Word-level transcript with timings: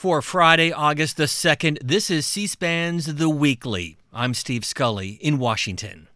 For 0.00 0.22
Friday, 0.22 0.72
August 0.72 1.18
the 1.18 1.24
2nd, 1.24 1.76
this 1.84 2.10
is 2.10 2.24
C 2.24 2.46
SPAN's 2.46 3.16
The 3.16 3.28
Weekly. 3.28 3.98
I'm 4.14 4.32
Steve 4.32 4.64
Scully 4.64 5.18
in 5.20 5.38
Washington. 5.38 6.08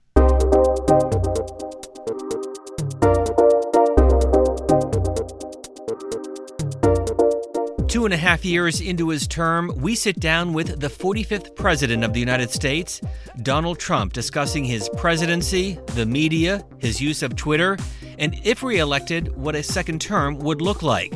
Two 7.86 8.07
and 8.07 8.14
a 8.14 8.16
half 8.16 8.43
years 8.43 8.80
into 8.80 9.11
his 9.11 9.27
term, 9.27 9.70
we 9.77 9.95
sit 9.95 10.19
down 10.19 10.55
with 10.55 10.80
the 10.80 10.89
45th 10.89 11.55
President 11.55 12.05
of 12.05 12.14
the 12.14 12.21
United 12.21 12.51
States, 12.51 13.03
Donald 13.43 13.79
Trump, 13.79 14.14
discussing 14.14 14.64
his 14.64 14.89
presidency, 14.96 15.79
the 15.89 16.07
media, 16.07 16.64
his 16.79 17.03
use 17.03 17.23
of 17.23 17.37
Twitter, 17.37 17.77
and 18.19 18.35
if 18.45 18.62
reelected, 18.62 19.37
what 19.37 19.55
a 19.55 19.62
second 19.62 20.01
term 20.01 20.39
would 20.39 20.62
look 20.62 20.82
like. 20.82 21.12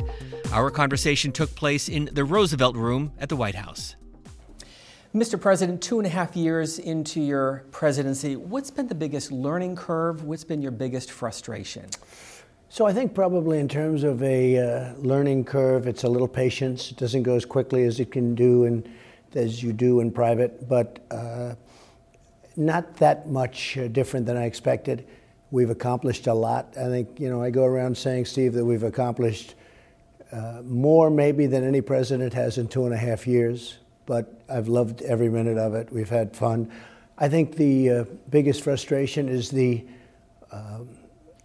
Our 0.51 0.71
conversation 0.71 1.31
took 1.31 1.53
place 1.53 1.87
in 1.87 2.09
the 2.11 2.25
Roosevelt 2.25 2.75
Room 2.75 3.13
at 3.19 3.29
the 3.29 3.35
White 3.35 3.53
House. 3.53 3.95
Mr. 5.13 5.39
President, 5.39 5.79
two 5.79 5.99
and 5.99 6.07
a 6.07 6.09
half 6.09 6.35
years 6.35 6.79
into 6.79 7.21
your 7.21 7.65
presidency, 7.69 8.35
what's 8.35 8.71
been 8.71 8.87
the 8.87 8.95
biggest 8.95 9.31
learning 9.31 9.75
curve? 9.75 10.23
What's 10.23 10.43
been 10.43 10.59
your 10.59 10.71
biggest 10.71 11.11
frustration? 11.11 11.85
So 12.67 12.87
I 12.87 12.93
think 12.93 13.13
probably 13.13 13.59
in 13.59 13.67
terms 13.67 14.03
of 14.03 14.23
a 14.23 14.57
uh, 14.57 14.93
learning 14.95 15.45
curve, 15.45 15.85
it's 15.85 16.03
a 16.03 16.09
little 16.09 16.27
patience. 16.27 16.89
It 16.89 16.97
doesn't 16.97 17.23
go 17.23 17.35
as 17.35 17.45
quickly 17.45 17.83
as 17.83 17.99
it 17.99 18.11
can 18.11 18.33
do 18.33 18.65
and 18.65 18.89
as 19.35 19.61
you 19.61 19.71
do 19.71 19.99
in 19.99 20.11
private, 20.11 20.67
but 20.67 21.05
uh, 21.11 21.53
not 22.55 22.95
that 22.95 23.29
much 23.29 23.77
uh, 23.77 23.87
different 23.87 24.25
than 24.25 24.35
I 24.35 24.45
expected. 24.45 25.07
We've 25.51 25.69
accomplished 25.69 26.25
a 26.25 26.33
lot. 26.33 26.73
I 26.75 26.85
think 26.85 27.19
you 27.19 27.29
know 27.29 27.41
I 27.41 27.51
go 27.51 27.65
around 27.65 27.95
saying, 27.95 28.25
Steve, 28.25 28.53
that 28.53 28.65
we've 28.65 28.83
accomplished 28.83 29.53
uh, 30.31 30.61
more 30.63 31.09
maybe 31.09 31.47
than 31.47 31.63
any 31.63 31.81
president 31.81 32.33
has 32.33 32.57
in 32.57 32.67
two 32.67 32.85
and 32.85 32.93
a 32.93 32.97
half 32.97 33.27
years. 33.27 33.77
But 34.05 34.41
I've 34.49 34.67
loved 34.67 35.01
every 35.01 35.29
minute 35.29 35.57
of 35.57 35.75
it. 35.75 35.91
We've 35.91 36.09
had 36.09 36.35
fun. 36.35 36.71
I 37.17 37.29
think 37.29 37.55
the 37.55 37.89
uh, 37.89 38.03
biggest 38.29 38.63
frustration 38.63 39.27
is 39.29 39.49
the 39.49 39.85
um, 40.51 40.89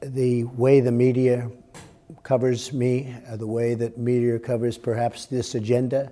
the 0.00 0.44
way 0.44 0.80
the 0.80 0.92
media 0.92 1.50
covers 2.22 2.72
me, 2.72 3.14
uh, 3.28 3.36
the 3.36 3.46
way 3.46 3.74
that 3.74 3.98
media 3.98 4.38
covers 4.38 4.78
perhaps 4.78 5.26
this 5.26 5.54
agenda, 5.54 6.10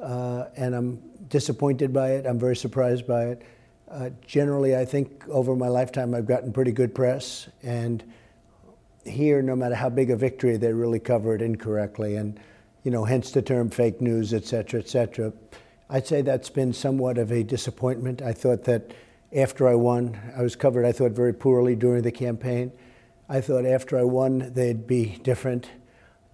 uh, 0.00 0.46
and 0.56 0.74
I'm 0.74 0.96
disappointed 1.28 1.92
by 1.92 2.12
it. 2.12 2.26
I'm 2.26 2.38
very 2.38 2.56
surprised 2.56 3.06
by 3.06 3.26
it. 3.26 3.42
Uh, 3.90 4.10
generally, 4.26 4.76
I 4.76 4.84
think 4.84 5.24
over 5.28 5.54
my 5.56 5.68
lifetime 5.68 6.14
I've 6.14 6.26
gotten 6.26 6.52
pretty 6.52 6.72
good 6.72 6.94
press, 6.94 7.48
and 7.62 8.02
here, 9.04 9.42
no 9.42 9.56
matter 9.56 9.74
how 9.74 9.88
big 9.88 10.10
a 10.10 10.16
victory, 10.16 10.56
they 10.56 10.72
really 10.72 11.00
cover 11.00 11.34
it 11.34 11.42
incorrectly, 11.42 12.16
and 12.16 12.38
you 12.82 12.90
know, 12.90 13.04
hence 13.04 13.30
the 13.30 13.42
term 13.42 13.70
fake 13.70 14.00
news, 14.00 14.34
et 14.34 14.44
cetera, 14.44 14.80
et 14.80 14.88
cetera. 14.88 15.32
I'd 15.88 16.06
say 16.06 16.22
that's 16.22 16.50
been 16.50 16.72
somewhat 16.72 17.18
of 17.18 17.30
a 17.32 17.42
disappointment. 17.42 18.20
I 18.22 18.32
thought 18.32 18.64
that 18.64 18.92
after 19.34 19.68
I 19.68 19.74
won, 19.74 20.18
I 20.36 20.42
was 20.42 20.54
covered, 20.56 20.84
I 20.84 20.92
thought, 20.92 21.12
very 21.12 21.32
poorly 21.32 21.76
during 21.76 22.02
the 22.02 22.12
campaign. 22.12 22.72
I 23.28 23.40
thought 23.40 23.64
after 23.64 23.98
I 23.98 24.04
won, 24.04 24.52
they'd 24.52 24.86
be 24.86 25.18
different. 25.22 25.70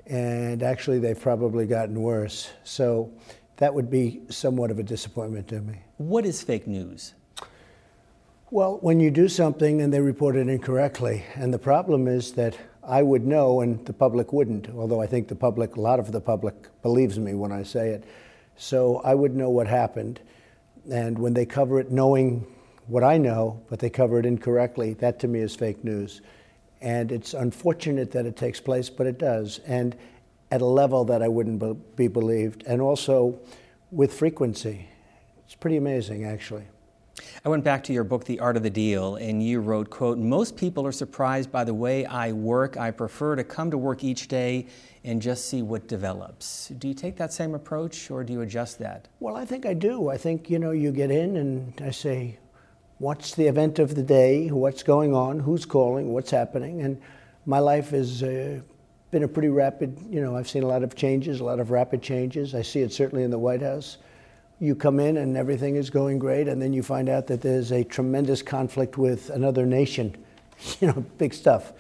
And 0.07 0.63
actually, 0.63 0.99
they've 0.99 1.21
probably 1.21 1.67
gotten 1.67 2.03
worse. 2.03 2.51
So 2.65 3.13
that 3.59 3.73
would 3.73 3.91
be 3.91 4.23
somewhat 4.29 4.71
of 4.71 4.79
a 4.79 4.83
disappointment 4.83 5.47
to 5.49 5.61
me. 5.61 5.83
What 5.99 6.27
is 6.27 6.43
fake 6.43 6.67
news? 6.67 7.15
Well, 8.53 8.79
when 8.81 8.99
you 8.99 9.13
do 9.13 9.29
something 9.29 9.81
and 9.81 9.95
they 9.95 10.01
report 10.01 10.35
it 10.35 10.49
incorrectly, 10.49 11.23
and 11.37 11.55
the 11.55 11.59
problem 11.61 12.09
is 12.09 12.33
that 12.33 12.59
I 12.83 13.01
would 13.01 13.25
know 13.25 13.61
and 13.61 13.87
the 13.87 13.93
public 13.93 14.33
wouldn't, 14.33 14.69
although 14.71 15.01
I 15.01 15.07
think 15.07 15.29
the 15.29 15.37
public, 15.37 15.77
a 15.77 15.81
lot 15.81 16.01
of 16.01 16.11
the 16.11 16.21
public 16.21 16.57
believes 16.83 17.17
me 17.17 17.35
when 17.35 17.53
I 17.53 17.63
say 17.63 17.91
it. 17.91 18.03
So 18.57 18.97
I 19.05 19.15
would 19.15 19.37
know 19.37 19.51
what 19.51 19.69
happened. 19.69 20.19
And 20.91 21.17
when 21.17 21.33
they 21.33 21.47
cover 21.47 21.79
it 21.79 21.93
knowing 21.93 22.45
what 22.89 23.05
I 23.05 23.19
know, 23.19 23.63
but 23.71 23.79
they 23.79 23.89
cover 23.89 24.19
it 24.19 24.27
incorrectly, 24.27 24.95
that 24.95 25.21
to 25.21 25.29
me 25.29 25.39
is 25.39 25.55
fake 25.55 25.85
news. 25.85 26.21
And 26.81 27.13
it's 27.13 27.35
unfortunate 27.35 28.11
that 28.11 28.27
it 28.27 28.37
takes 28.37 28.59
place, 28.59 28.91
but 28.91 29.07
it 29.07 29.17
does. 29.17 29.61
And 29.65 29.95
at 30.51 30.61
a 30.61 30.67
level 30.67 31.05
that 31.05 31.23
I 31.23 31.29
wouldn't 31.29 31.95
be 31.95 32.09
believed. 32.09 32.65
And 32.67 32.81
also 32.81 33.39
with 33.93 34.13
frequency. 34.13 34.89
It's 35.45 35.55
pretty 35.55 35.77
amazing, 35.77 36.25
actually. 36.25 36.65
I 37.43 37.49
went 37.49 37.65
back 37.65 37.85
to 37.85 37.95
your 37.95 38.05
book, 38.05 38.25
The 38.25 38.39
Art 38.39 38.59
of 38.59 38.63
the 38.63 38.69
Deal, 38.69 39.17
and 39.17 39.43
you 39.43 39.61
wrote, 39.61 39.89
quote, 39.89 40.19
Most 40.19 40.59
people 40.59 40.87
are 40.87 40.93
surprised 40.93 41.51
by 41.51 41.65
the 41.65 41.73
way 41.73 42.05
I 42.05 42.33
work. 42.33 42.77
I 42.77 42.91
prefer 42.91 43.35
to 43.35 43.45
come 43.45 43.71
to 43.71 43.79
work 43.79 44.05
each 44.05 44.29
day 44.29 44.67
and 45.05 45.23
just 45.23 45.49
see 45.49 45.63
what 45.63 45.89
develops. 45.89 46.69
Do 46.69 46.87
you 46.87 46.93
take 46.93 47.17
that 47.17 47.33
same 47.33 47.55
approach 47.55 48.11
or 48.11 48.25
do 48.25 48.35
you 48.35 48.43
adjust 48.43 48.79
that? 48.81 49.09
Well, 49.21 49.37
I 49.37 49.47
think 49.47 49.65
I 49.65 49.73
do. 49.73 50.11
I 50.11 50.19
think, 50.19 50.51
you 50.51 50.59
know, 50.59 50.73
you 50.73 50.93
get 50.93 51.11
in 51.11 51.39
and 51.39 51.81
I 51.81 51.93
say, 51.93 52.37
what's 52.99 53.35
the 53.35 53.47
event 53.47 53.79
of 53.79 53.95
the 53.95 54.03
day, 54.03 54.49
what's 54.49 54.83
going 54.83 55.15
on, 55.15 55.41
who's 55.41 55.65
calling, 55.65 56.13
what's 56.13 56.31
happening. 56.31 56.83
And 56.83 57.01
my 57.47 57.59
life 57.59 57.89
has 57.93 58.23
uh, 58.23 58.61
been 59.11 59.23
a 59.23 59.29
pretty 59.29 59.49
rapid, 59.49 59.99
you 60.11 60.21
know, 60.21 60.37
I've 60.37 60.51
seen 60.51 60.63
a 60.63 60.69
lot 60.69 60.83
of 60.83 60.95
changes, 60.95 61.41
a 61.41 61.45
lot 61.45 61.59
of 61.59 61.71
rapid 61.71 62.03
changes. 62.03 62.55
I 62.55 62.61
see 62.61 62.81
it 62.81 62.93
certainly 62.93 63.25
in 63.25 63.31
the 63.31 63.39
White 63.39 63.63
House. 63.63 63.97
You 64.63 64.75
come 64.75 65.01
in 65.01 65.17
and 65.17 65.39
everything 65.39 65.77
is 65.77 65.89
going 65.89 66.19
great, 66.19 66.47
and 66.47 66.61
then 66.61 66.75
you 66.75 66.83
find 66.83 67.09
out 67.09 67.27
that 67.29 67.41
there's 67.41 67.73
a 67.73 67.83
tremendous 67.83 68.43
conflict 68.43 68.99
with 68.99 69.31
another 69.31 69.65
nation, 69.65 70.15
you 70.81 70.89
know, 70.89 71.05
big 71.17 71.33
stuff. 71.33 71.73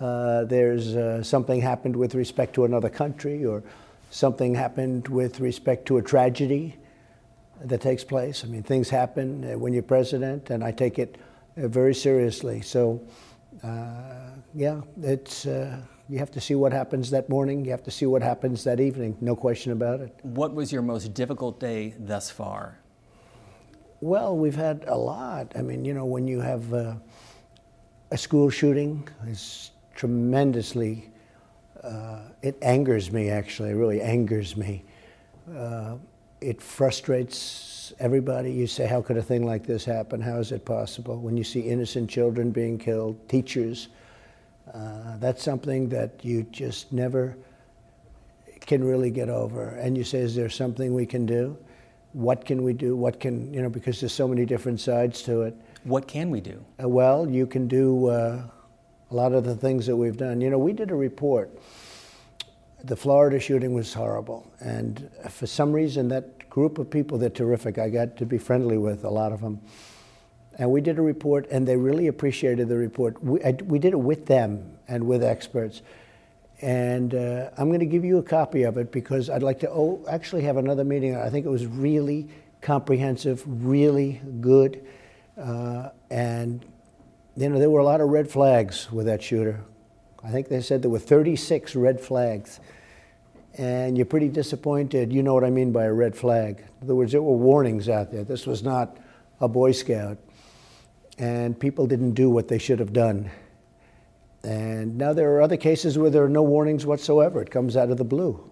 Uh, 0.00 0.44
there's 0.44 0.96
uh, 0.96 1.22
something 1.22 1.60
happened 1.60 1.94
with 1.94 2.14
respect 2.14 2.54
to 2.54 2.64
another 2.64 2.88
country, 2.88 3.44
or 3.44 3.62
something 4.10 4.54
happened 4.54 5.08
with 5.08 5.40
respect 5.40 5.84
to 5.86 5.98
a 5.98 6.02
tragedy 6.02 6.74
that 7.64 7.82
takes 7.82 8.02
place. 8.02 8.44
I 8.44 8.46
mean, 8.48 8.62
things 8.62 8.88
happen 8.88 9.44
uh, 9.44 9.58
when 9.58 9.74
you're 9.74 9.82
president, 9.82 10.48
and 10.48 10.64
I 10.64 10.72
take 10.72 10.98
it 10.98 11.18
uh, 11.58 11.68
very 11.68 11.94
seriously. 11.94 12.62
So, 12.62 13.02
uh, 13.62 14.30
yeah, 14.54 14.80
it's 15.02 15.46
you 16.08 16.18
have 16.18 16.30
to 16.32 16.40
see 16.40 16.54
what 16.54 16.72
happens 16.72 17.10
that 17.10 17.28
morning. 17.28 17.64
You 17.64 17.70
have 17.70 17.84
to 17.84 17.90
see 17.90 18.06
what 18.06 18.22
happens 18.22 18.64
that 18.64 18.80
evening. 18.80 19.16
No 19.20 19.36
question 19.36 19.72
about 19.72 20.00
it. 20.00 20.14
What 20.22 20.54
was 20.54 20.72
your 20.72 20.82
most 20.82 21.14
difficult 21.14 21.60
day 21.60 21.94
thus 21.98 22.30
far? 22.30 22.78
Well, 24.00 24.36
we've 24.36 24.56
had 24.56 24.84
a 24.88 24.96
lot. 24.96 25.52
I 25.56 25.62
mean, 25.62 25.84
you 25.84 25.94
know, 25.94 26.04
when 26.04 26.26
you 26.26 26.40
have 26.40 26.74
uh, 26.74 26.94
a 28.10 28.18
school 28.18 28.50
shooting, 28.50 29.08
it's 29.26 29.70
tremendously. 29.94 31.10
Uh, 31.82 32.22
it 32.42 32.58
angers 32.62 33.12
me. 33.12 33.30
Actually, 33.30 33.70
it 33.70 33.74
really 33.74 34.00
angers 34.02 34.56
me. 34.56 34.84
Uh, 35.56 35.96
it 36.40 36.60
frustrates 36.60 37.92
everybody. 38.00 38.52
You 38.52 38.66
say, 38.66 38.86
how 38.86 39.00
could 39.02 39.16
a 39.16 39.22
thing 39.22 39.46
like 39.46 39.64
this 39.64 39.84
happen? 39.84 40.20
How 40.20 40.38
is 40.38 40.50
it 40.50 40.64
possible? 40.64 41.18
When 41.20 41.36
you 41.36 41.44
see 41.44 41.60
innocent 41.60 42.10
children 42.10 42.50
being 42.50 42.78
killed, 42.78 43.28
teachers, 43.28 43.88
uh, 44.72 45.16
that's 45.18 45.42
something 45.42 45.88
that 45.90 46.24
you 46.24 46.44
just 46.44 46.92
never 46.92 47.36
can 48.60 48.84
really 48.84 49.10
get 49.10 49.28
over. 49.28 49.70
And 49.70 49.96
you 49.96 50.04
say, 50.04 50.18
is 50.18 50.34
there 50.34 50.48
something 50.48 50.94
we 50.94 51.06
can 51.06 51.26
do? 51.26 51.56
What 52.12 52.44
can 52.44 52.62
we 52.62 52.72
do? 52.72 52.94
What 52.94 53.20
can, 53.20 53.52
you 53.52 53.62
know, 53.62 53.70
because 53.70 54.00
there's 54.00 54.12
so 54.12 54.28
many 54.28 54.44
different 54.44 54.80
sides 54.80 55.22
to 55.22 55.42
it. 55.42 55.56
What 55.84 56.06
can 56.06 56.30
we 56.30 56.40
do? 56.40 56.64
Uh, 56.82 56.88
well, 56.88 57.28
you 57.28 57.46
can 57.46 57.66
do 57.66 58.08
uh, 58.08 58.42
a 59.10 59.14
lot 59.14 59.32
of 59.32 59.44
the 59.44 59.56
things 59.56 59.86
that 59.86 59.96
we've 59.96 60.16
done. 60.16 60.40
You 60.40 60.50
know, 60.50 60.58
we 60.58 60.72
did 60.72 60.90
a 60.90 60.94
report 60.94 61.50
the 62.84 62.96
Florida 62.96 63.38
shooting 63.38 63.74
was 63.74 63.94
horrible. 63.94 64.50
And 64.60 65.08
for 65.28 65.46
some 65.46 65.72
reason, 65.72 66.08
that 66.08 66.48
group 66.50 66.78
of 66.78 66.90
people, 66.90 67.18
they're 67.18 67.30
terrific. 67.30 67.78
I 67.78 67.88
got 67.88 68.16
to 68.16 68.26
be 68.26 68.38
friendly 68.38 68.78
with 68.78 69.04
a 69.04 69.10
lot 69.10 69.32
of 69.32 69.40
them. 69.40 69.60
And 70.58 70.70
we 70.70 70.80
did 70.80 70.98
a 70.98 71.02
report, 71.02 71.48
and 71.50 71.66
they 71.66 71.76
really 71.76 72.08
appreciated 72.08 72.68
the 72.68 72.76
report. 72.76 73.22
We, 73.22 73.42
I, 73.42 73.52
we 73.64 73.78
did 73.78 73.92
it 73.92 74.00
with 74.00 74.26
them 74.26 74.76
and 74.88 75.06
with 75.06 75.22
experts. 75.22 75.82
And 76.60 77.14
uh, 77.14 77.50
I'm 77.56 77.68
going 77.68 77.80
to 77.80 77.86
give 77.86 78.04
you 78.04 78.18
a 78.18 78.22
copy 78.22 78.62
of 78.62 78.76
it 78.76 78.92
because 78.92 79.28
I'd 79.28 79.42
like 79.42 79.60
to 79.60 79.70
oh, 79.70 80.04
actually 80.08 80.42
have 80.42 80.56
another 80.56 80.84
meeting. 80.84 81.16
I 81.16 81.28
think 81.28 81.44
it 81.44 81.48
was 81.48 81.66
really 81.66 82.28
comprehensive, 82.60 83.42
really 83.46 84.20
good. 84.40 84.86
Uh, 85.36 85.88
and, 86.10 86.64
you 87.36 87.48
know, 87.48 87.58
there 87.58 87.70
were 87.70 87.80
a 87.80 87.84
lot 87.84 88.00
of 88.00 88.10
red 88.10 88.30
flags 88.30 88.92
with 88.92 89.06
that 89.06 89.22
shooter. 89.22 89.64
I 90.22 90.30
think 90.30 90.48
they 90.48 90.60
said 90.60 90.82
there 90.82 90.90
were 90.90 91.00
36 91.00 91.74
red 91.74 92.00
flags. 92.00 92.60
And 93.58 93.98
you're 93.98 94.06
pretty 94.06 94.28
disappointed. 94.28 95.12
You 95.12 95.22
know 95.22 95.34
what 95.34 95.44
I 95.44 95.50
mean 95.50 95.72
by 95.72 95.84
a 95.84 95.92
red 95.92 96.16
flag. 96.16 96.58
In 96.80 96.86
other 96.86 96.94
words, 96.94 97.12
there 97.12 97.22
were 97.22 97.36
warnings 97.36 97.88
out 97.88 98.12
there. 98.12 98.24
This 98.24 98.46
was 98.46 98.62
not 98.62 98.96
a 99.40 99.48
Boy 99.48 99.72
Scout. 99.72 100.16
And 101.22 101.56
people 101.56 101.86
didn't 101.86 102.14
do 102.14 102.28
what 102.28 102.48
they 102.48 102.58
should 102.58 102.80
have 102.80 102.92
done. 102.92 103.30
And 104.42 104.98
now 104.98 105.12
there 105.12 105.32
are 105.36 105.40
other 105.40 105.56
cases 105.56 105.96
where 105.96 106.10
there 106.10 106.24
are 106.24 106.28
no 106.28 106.42
warnings 106.42 106.84
whatsoever. 106.84 107.40
It 107.40 107.48
comes 107.48 107.76
out 107.76 107.92
of 107.92 107.96
the 107.96 108.04
blue. 108.04 108.50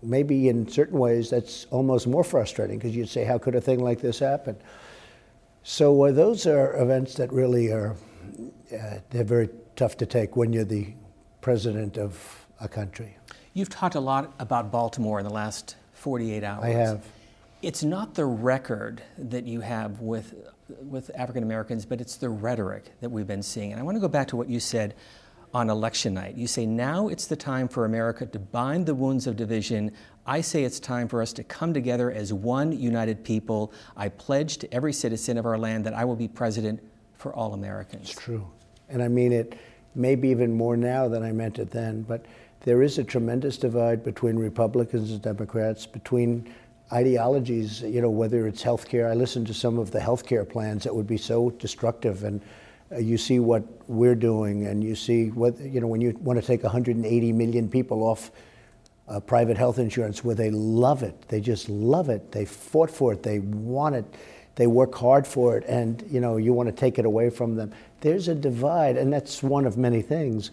Maybe 0.00 0.48
in 0.48 0.68
certain 0.68 0.96
ways 0.96 1.28
that's 1.28 1.64
almost 1.72 2.06
more 2.06 2.22
frustrating 2.22 2.78
because 2.78 2.94
you'd 2.94 3.08
say, 3.08 3.24
how 3.24 3.36
could 3.36 3.56
a 3.56 3.60
thing 3.60 3.80
like 3.80 4.00
this 4.00 4.20
happen? 4.20 4.56
So 5.64 6.04
uh, 6.04 6.12
those 6.12 6.46
are 6.46 6.80
events 6.80 7.14
that 7.14 7.32
really 7.32 7.72
are, 7.72 7.96
uh, 8.72 8.98
they're 9.10 9.24
very 9.24 9.48
tough 9.74 9.96
to 9.96 10.06
take 10.06 10.36
when 10.36 10.52
you're 10.52 10.64
the 10.64 10.94
president 11.40 11.98
of 11.98 12.46
a 12.60 12.68
country. 12.68 13.16
You've 13.54 13.70
talked 13.70 13.96
a 13.96 14.00
lot 14.00 14.34
about 14.38 14.70
Baltimore 14.70 15.18
in 15.18 15.26
the 15.26 15.34
last 15.34 15.74
48 15.94 16.44
hours. 16.44 16.64
I 16.64 16.68
have. 16.68 17.04
It's 17.60 17.82
not 17.82 18.14
the 18.14 18.24
record 18.24 19.02
that 19.18 19.48
you 19.48 19.62
have 19.62 20.00
with, 20.00 20.32
with 20.80 21.10
African 21.14 21.42
Americans, 21.42 21.84
but 21.86 22.00
it's 22.00 22.16
the 22.16 22.28
rhetoric 22.28 22.92
that 23.00 23.10
we've 23.10 23.26
been 23.26 23.42
seeing. 23.42 23.72
And 23.72 23.80
I 23.80 23.84
want 23.84 23.96
to 23.96 24.00
go 24.00 24.08
back 24.08 24.28
to 24.28 24.36
what 24.36 24.48
you 24.48 24.60
said 24.60 24.94
on 25.54 25.70
election 25.70 26.14
night. 26.14 26.36
You 26.36 26.46
say, 26.46 26.66
now 26.66 27.08
it's 27.08 27.26
the 27.26 27.36
time 27.36 27.68
for 27.68 27.84
America 27.84 28.26
to 28.26 28.38
bind 28.38 28.86
the 28.86 28.94
wounds 28.94 29.26
of 29.26 29.36
division. 29.36 29.92
I 30.26 30.42
say 30.42 30.64
it's 30.64 30.78
time 30.78 31.08
for 31.08 31.22
us 31.22 31.32
to 31.34 31.44
come 31.44 31.72
together 31.72 32.10
as 32.10 32.32
one 32.32 32.78
united 32.78 33.24
people. 33.24 33.72
I 33.96 34.10
pledge 34.10 34.58
to 34.58 34.74
every 34.74 34.92
citizen 34.92 35.38
of 35.38 35.46
our 35.46 35.56
land 35.56 35.86
that 35.86 35.94
I 35.94 36.04
will 36.04 36.16
be 36.16 36.28
president 36.28 36.82
for 37.14 37.34
all 37.34 37.54
Americans. 37.54 38.10
It's 38.10 38.20
true. 38.20 38.46
And 38.88 39.02
I 39.02 39.08
mean 39.08 39.32
it 39.32 39.58
maybe 39.94 40.28
even 40.28 40.52
more 40.52 40.76
now 40.76 41.08
than 41.08 41.22
I 41.22 41.32
meant 41.32 41.58
it 41.58 41.70
then. 41.70 42.02
But 42.02 42.26
there 42.60 42.82
is 42.82 42.98
a 42.98 43.04
tremendous 43.04 43.56
divide 43.56 44.04
between 44.04 44.36
Republicans 44.36 45.10
and 45.10 45.22
Democrats, 45.22 45.86
between 45.86 46.52
ideologies, 46.92 47.82
you 47.82 48.00
know, 48.00 48.10
whether 48.10 48.46
it's 48.46 48.62
healthcare. 48.62 49.10
I 49.10 49.14
listened 49.14 49.46
to 49.48 49.54
some 49.54 49.78
of 49.78 49.90
the 49.90 49.98
healthcare 49.98 50.48
plans 50.48 50.84
that 50.84 50.94
would 50.94 51.06
be 51.06 51.18
so 51.18 51.50
destructive 51.50 52.24
and 52.24 52.40
uh, 52.90 52.98
you 52.98 53.18
see 53.18 53.38
what 53.38 53.62
we're 53.88 54.14
doing, 54.14 54.66
and 54.66 54.82
you 54.82 54.94
see 54.94 55.28
what 55.30 55.58
you 55.60 55.80
know 55.80 55.86
when 55.86 56.00
you 56.00 56.16
want 56.22 56.40
to 56.40 56.46
take 56.46 56.62
180 56.62 57.32
million 57.32 57.68
people 57.68 58.02
off 58.02 58.30
uh, 59.08 59.20
private 59.20 59.58
health 59.58 59.78
insurance, 59.78 60.24
where 60.24 60.34
they 60.34 60.50
love 60.50 61.02
it, 61.02 61.28
they 61.28 61.40
just 61.40 61.68
love 61.68 62.08
it. 62.08 62.32
They 62.32 62.44
fought 62.44 62.90
for 62.90 63.12
it, 63.12 63.22
they 63.22 63.40
want 63.40 63.94
it, 63.94 64.04
they 64.54 64.66
work 64.66 64.94
hard 64.94 65.26
for 65.26 65.58
it, 65.58 65.64
and 65.66 66.02
you 66.10 66.20
know 66.20 66.38
you 66.38 66.54
want 66.54 66.68
to 66.68 66.74
take 66.74 66.98
it 66.98 67.04
away 67.04 67.28
from 67.28 67.56
them. 67.56 67.72
There's 68.00 68.28
a 68.28 68.34
divide, 68.34 68.96
and 68.96 69.12
that's 69.12 69.42
one 69.42 69.66
of 69.66 69.76
many 69.76 70.00
things. 70.00 70.50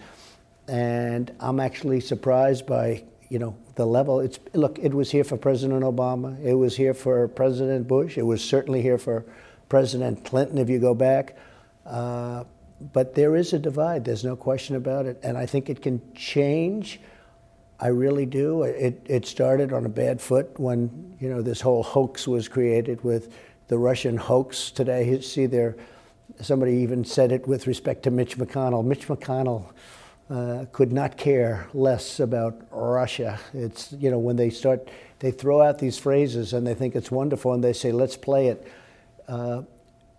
And 0.68 1.32
I'm 1.40 1.60
actually 1.60 2.02
surprised 2.02 2.66
by 2.66 3.04
you 3.30 3.40
know 3.40 3.56
the 3.76 3.86
level. 3.86 4.20
It's 4.20 4.40
look, 4.54 4.80
it 4.80 4.94
was 4.94 5.12
here 5.12 5.24
for 5.24 5.38
President 5.38 5.84
Obama, 5.84 6.44
it 6.44 6.54
was 6.54 6.76
here 6.76 6.94
for 6.94 7.28
President 7.28 7.88
Bush, 7.88 8.18
it 8.18 8.24
was 8.24 8.44
certainly 8.44 8.82
here 8.82 8.98
for 8.98 9.26
President 9.70 10.24
Clinton. 10.24 10.58
If 10.58 10.70
you 10.70 10.80
go 10.80 10.94
back. 10.94 11.38
Uh, 11.86 12.44
but 12.94 13.16
there 13.16 13.36
is 13.36 13.54
a 13.54 13.60
divide, 13.60 14.06
there's 14.06 14.24
no 14.24 14.36
question 14.36 14.76
about 14.76 15.06
it. 15.06 15.20
And 15.24 15.38
I 15.38 15.46
think 15.46 15.70
it 15.70 15.82
can 15.82 16.02
change. 16.14 17.00
I 17.80 17.88
really 17.88 18.26
do. 18.26 18.64
It, 18.64 19.02
it 19.06 19.26
started 19.26 19.74
on 19.74 19.86
a 19.86 19.90
bad 19.90 20.22
foot 20.22 20.60
when, 20.60 21.16
you 21.20 21.30
know, 21.30 21.42
this 21.42 21.62
whole 21.62 21.84
hoax 21.84 22.28
was 22.28 22.48
created 22.48 23.04
with 23.04 23.34
the 23.68 23.78
Russian 23.78 24.18
hoax 24.18 24.72
today. 24.72 25.10
You 25.10 25.22
see 25.22 25.46
there, 25.46 25.76
somebody 26.42 26.74
even 26.74 27.04
said 27.06 27.32
it 27.32 27.48
with 27.48 27.68
respect 27.68 28.04
to 28.04 28.12
Mitch 28.12 28.38
McConnell. 28.38 28.84
Mitch 28.86 29.08
McConnell 29.08 29.72
uh, 30.30 30.66
could 30.72 30.92
not 30.92 31.18
care 31.18 31.68
less 31.74 32.20
about 32.20 32.56
Russia. 32.72 33.40
It's, 33.54 33.94
you 33.94 34.10
know, 34.10 34.20
when 34.20 34.36
they 34.36 34.50
start, 34.50 34.90
they 35.20 35.32
throw 35.32 35.62
out 35.62 35.80
these 35.80 35.98
phrases 35.98 36.54
and 36.54 36.66
they 36.66 36.74
think 36.74 36.96
it's 36.96 37.12
wonderful 37.12 37.54
and 37.54 37.64
they 37.64 37.74
say, 37.74 37.92
let's 37.92 38.18
play 38.18 38.48
it. 38.48 38.68
Uh, 39.28 39.64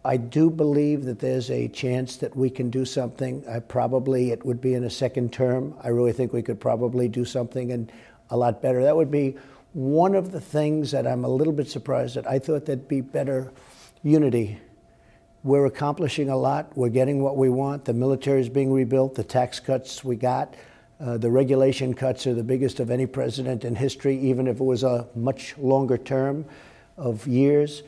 I 0.05 0.17
do 0.17 0.51
believe 0.51 1.05
that 1.07 1.19
there's 1.19 1.51
a 1.51 1.67
chance 1.67 2.17
that 2.19 2.37
we 2.37 2.49
can 2.49 2.71
do 2.71 2.85
something. 2.85 3.43
I 3.49 3.59
probably 3.59 4.31
it 4.31 4.47
would 4.47 4.61
be 4.61 4.75
in 4.75 4.85
a 4.85 4.91
second 4.91 5.33
term. 5.33 5.75
I 5.83 5.89
really 5.89 6.13
think 6.13 6.33
we 6.33 6.43
could 6.43 6.61
probably 6.61 7.09
do 7.09 7.25
something 7.25 7.73
and 7.73 7.91
a 8.31 8.37
lot 8.37 8.63
better. 8.63 8.85
That 8.85 8.95
would 8.95 9.11
be 9.11 9.37
one 9.73 10.15
of 10.15 10.31
the 10.31 10.41
things 10.41 10.93
that 10.93 11.07
I'm 11.07 11.25
a 11.25 11.29
little 11.29 11.53
bit 11.53 11.69
surprised 11.69 12.17
at. 12.17 12.27
I 12.29 12.39
thought 12.39 12.67
there'd 12.67 12.87
be 12.87 13.01
better 13.01 13.53
unity. 14.05 14.61
We're 15.47 15.67
accomplishing 15.67 16.29
a 16.29 16.37
lot. 16.37 16.77
We're 16.77 16.89
getting 16.89 17.23
what 17.23 17.37
we 17.37 17.51
want. 17.51 17.85
The 17.85 17.95
military 17.95 18.41
is 18.41 18.49
being 18.49 18.73
rebuilt. 18.73 19.15
The 19.15 19.23
tax 19.23 19.61
cuts 19.61 20.03
we 20.03 20.17
got. 20.17 20.57
Uh, 20.99 21.19
the 21.19 21.31
regulation 21.31 21.95
cuts 21.95 22.27
are 22.27 22.35
the 22.35 22.43
biggest 22.43 22.81
of 22.81 22.91
any 22.91 23.07
president 23.07 23.65
in 23.65 23.77
history, 23.77 24.19
even 24.19 24.49
if 24.49 24.59
it 24.59 24.65
was 24.65 24.83
a 24.83 25.07
much 25.15 25.57
longer 25.57 25.97
term 25.99 26.45
of 26.97 27.29
years. 27.29 27.85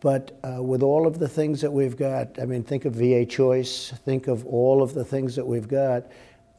But 0.00 0.38
uh, 0.42 0.62
with 0.62 0.82
all 0.82 1.06
of 1.06 1.18
the 1.18 1.28
things 1.28 1.60
that 1.60 1.70
we've 1.70 1.94
got, 1.94 2.40
I 2.40 2.46
mean, 2.46 2.62
think 2.62 2.86
of 2.86 2.94
VA 2.94 3.26
choice, 3.26 3.90
think 4.06 4.26
of 4.26 4.46
all 4.46 4.82
of 4.82 4.94
the 4.94 5.04
things 5.04 5.36
that 5.36 5.46
we've 5.46 5.68
got, 5.68 6.04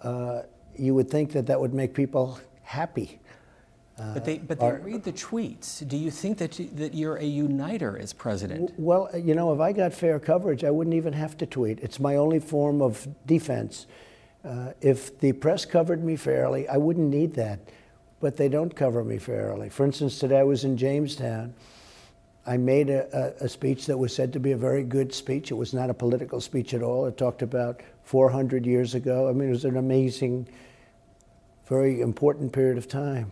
uh, 0.03 0.43
you 0.77 0.93
would 0.93 1.09
think 1.09 1.31
that 1.31 1.47
that 1.47 1.59
would 1.59 1.73
make 1.73 1.95
people 1.95 2.39
happy. 2.61 3.19
Uh, 3.97 4.13
but 4.13 4.25
they, 4.25 4.37
but 4.39 4.59
they 4.59 4.71
read 4.71 5.03
the 5.03 5.13
tweets. 5.13 5.87
Do 5.87 5.95
you 5.95 6.11
think 6.11 6.37
that, 6.39 6.59
you, 6.59 6.69
that 6.73 6.93
you're 6.93 7.15
a 7.15 7.23
uniter 7.23 7.97
as 7.97 8.11
president? 8.11 8.73
Well, 8.77 9.09
you 9.15 9.35
know, 9.35 9.53
if 9.53 9.61
I 9.61 9.71
got 9.71 9.93
fair 9.93 10.19
coverage, 10.19 10.65
I 10.65 10.71
wouldn't 10.71 10.95
even 10.95 11.13
have 11.13 11.37
to 11.37 11.45
tweet. 11.45 11.79
It's 11.79 11.99
my 11.99 12.17
only 12.17 12.39
form 12.39 12.81
of 12.81 13.07
defense. 13.25 13.87
Uh, 14.43 14.73
if 14.81 15.17
the 15.19 15.31
press 15.31 15.65
covered 15.65 16.03
me 16.03 16.17
fairly, 16.17 16.67
I 16.67 16.75
wouldn't 16.75 17.09
need 17.09 17.35
that. 17.35 17.59
But 18.19 18.37
they 18.37 18.49
don't 18.49 18.75
cover 18.75 19.03
me 19.03 19.17
fairly. 19.17 19.69
For 19.69 19.85
instance, 19.85 20.19
today 20.19 20.39
I 20.39 20.43
was 20.43 20.65
in 20.65 20.77
Jamestown 20.77 21.53
I 22.47 22.57
made 22.57 22.89
a, 22.89 23.35
a, 23.41 23.45
a, 23.45 23.49
speech 23.49 23.87
that 23.87 23.97
was 23.97 24.13
said 24.13 24.31
to 24.33 24.39
be 24.39 24.51
a 24.51 24.57
very 24.57 24.83
good 24.83 25.13
speech. 25.13 25.49
It 25.49 25.55
was 25.55 25.73
not 25.73 25.89
a 25.89 25.93
political 25.95 26.39
speech 26.39 26.75
at 26.75 26.83
all. 26.83 27.07
It 27.07 27.17
talked 27.17 27.41
about 27.41 27.81
400 28.03 28.65
years 28.65 28.93
ago. 28.93 29.27
I 29.27 29.33
mean, 29.33 29.47
it 29.49 29.51
was 29.51 29.65
an 29.65 29.77
amazing, 29.77 30.47
very 31.67 32.01
important 32.01 32.53
period 32.53 32.77
of 32.77 32.87
time. 32.87 33.31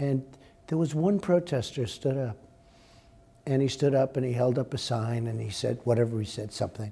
And 0.00 0.24
there 0.68 0.78
was 0.78 0.94
one 0.94 1.20
protester 1.20 1.86
stood 1.86 2.16
up. 2.16 2.36
And 3.46 3.60
he 3.60 3.68
stood 3.68 3.94
up 3.94 4.16
and 4.16 4.24
he 4.24 4.32
held 4.32 4.58
up 4.58 4.72
a 4.72 4.78
sign 4.78 5.26
and 5.26 5.38
he 5.40 5.50
said, 5.50 5.78
whatever 5.84 6.18
he 6.18 6.24
said, 6.24 6.52
something. 6.52 6.90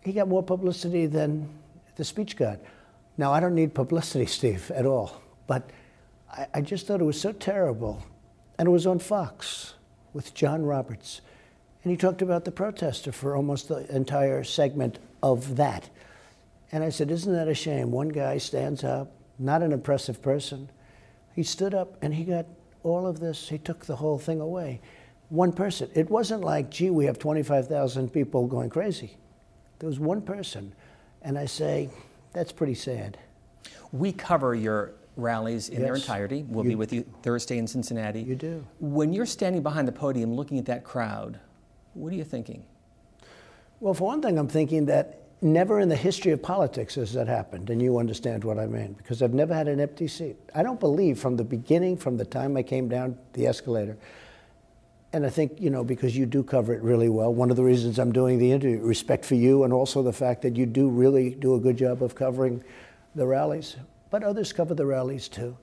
He 0.00 0.12
got 0.12 0.28
more 0.28 0.42
publicity 0.42 1.06
than 1.06 1.48
the 1.96 2.04
speech 2.04 2.36
got. 2.36 2.58
Now, 3.18 3.32
I 3.32 3.40
don't 3.40 3.54
need 3.54 3.74
publicity, 3.74 4.26
Steve, 4.38 4.70
at 4.74 4.86
all. 4.86 5.20
But 5.46 5.68
I, 6.32 6.46
I 6.54 6.60
just 6.62 6.86
thought 6.86 7.00
it 7.00 7.04
was 7.04 7.20
so 7.20 7.32
terrible. 7.32 8.02
And 8.58 8.66
it 8.66 8.70
was 8.70 8.86
on 8.86 8.98
Fox 8.98 9.74
with 10.14 10.32
John 10.32 10.64
Roberts. 10.64 11.20
And 11.84 11.90
he 11.90 11.96
talked 11.98 12.22
about 12.22 12.46
the 12.46 12.52
protester 12.52 13.12
for 13.12 13.36
almost 13.36 13.68
the 13.68 13.94
entire 13.94 14.42
segment 14.42 14.98
of 15.22 15.56
that. 15.56 15.90
And 16.70 16.82
I 16.82 16.88
said, 16.88 17.10
Isn't 17.10 17.32
that 17.34 17.48
a 17.48 17.54
shame? 17.54 17.90
One 17.90 18.08
guy 18.08 18.38
stands 18.38 18.84
up, 18.84 19.10
not 19.38 19.62
an 19.62 19.72
impressive 19.72 20.22
person. 20.22 20.70
He 21.34 21.42
stood 21.42 21.74
up 21.74 21.96
and 22.02 22.14
he 22.14 22.24
got 22.24 22.46
all 22.82 23.06
of 23.06 23.20
this, 23.20 23.48
he 23.48 23.58
took 23.58 23.86
the 23.86 23.96
whole 23.96 24.18
thing 24.18 24.40
away. 24.40 24.80
One 25.28 25.52
person. 25.52 25.88
It 25.94 26.10
wasn't 26.10 26.42
like, 26.42 26.70
gee, 26.70 26.90
we 26.90 27.06
have 27.06 27.18
25,000 27.18 28.12
people 28.12 28.46
going 28.46 28.70
crazy. 28.70 29.16
There 29.78 29.88
was 29.88 29.98
one 29.98 30.20
person. 30.20 30.74
And 31.22 31.38
I 31.38 31.46
say, 31.46 31.88
that's 32.32 32.52
pretty 32.52 32.74
sad. 32.74 33.18
We 33.92 34.12
cover 34.12 34.54
your 34.54 34.94
rallies 35.16 35.68
in 35.68 35.80
yes. 35.80 35.82
their 35.82 35.94
entirety. 35.94 36.44
We'll 36.48 36.64
be 36.64 36.74
with 36.74 36.92
you 36.92 37.04
Thursday 37.22 37.58
in 37.58 37.66
Cincinnati. 37.66 38.20
You 38.20 38.34
do. 38.34 38.66
When 38.80 39.12
you're 39.12 39.26
standing 39.26 39.62
behind 39.62 39.86
the 39.86 39.92
podium 39.92 40.34
looking 40.34 40.58
at 40.58 40.66
that 40.66 40.84
crowd, 40.84 41.38
what 41.94 42.12
are 42.12 42.16
you 42.16 42.24
thinking? 42.24 42.64
Well, 43.80 43.94
for 43.94 44.08
one 44.08 44.22
thing, 44.22 44.38
I'm 44.38 44.48
thinking 44.48 44.86
that 44.86 45.22
never 45.42 45.80
in 45.80 45.88
the 45.88 45.96
history 45.96 46.32
of 46.32 46.42
politics 46.42 46.94
has 46.94 47.12
that 47.14 47.26
happened, 47.26 47.70
and 47.70 47.82
you 47.82 47.98
understand 47.98 48.44
what 48.44 48.58
I 48.58 48.66
mean, 48.66 48.94
because 48.94 49.22
I've 49.22 49.34
never 49.34 49.54
had 49.54 49.68
an 49.68 49.80
empty 49.80 50.08
seat. 50.08 50.36
I 50.54 50.62
don't 50.62 50.80
believe 50.80 51.18
from 51.18 51.36
the 51.36 51.44
beginning, 51.44 51.96
from 51.96 52.16
the 52.16 52.24
time 52.24 52.56
I 52.56 52.62
came 52.62 52.88
down 52.88 53.18
the 53.32 53.46
escalator, 53.46 53.96
and 55.12 55.26
I 55.26 55.30
think, 55.30 55.60
you 55.60 55.68
know, 55.68 55.84
because 55.84 56.16
you 56.16 56.24
do 56.24 56.42
cover 56.42 56.72
it 56.72 56.82
really 56.82 57.08
well, 57.08 57.34
one 57.34 57.50
of 57.50 57.56
the 57.56 57.64
reasons 57.64 57.98
I'm 57.98 58.12
doing 58.12 58.38
the 58.38 58.52
interview, 58.52 58.80
respect 58.80 59.24
for 59.24 59.34
you, 59.34 59.64
and 59.64 59.72
also 59.72 60.02
the 60.02 60.12
fact 60.12 60.42
that 60.42 60.56
you 60.56 60.64
do 60.64 60.88
really 60.88 61.30
do 61.30 61.54
a 61.54 61.60
good 61.60 61.76
job 61.76 62.02
of 62.02 62.14
covering 62.14 62.64
the 63.14 63.26
rallies 63.26 63.76
but 64.12 64.22
others 64.22 64.52
cover 64.52 64.74
the 64.74 64.84
rallies 64.86 65.26
too. 65.26 65.56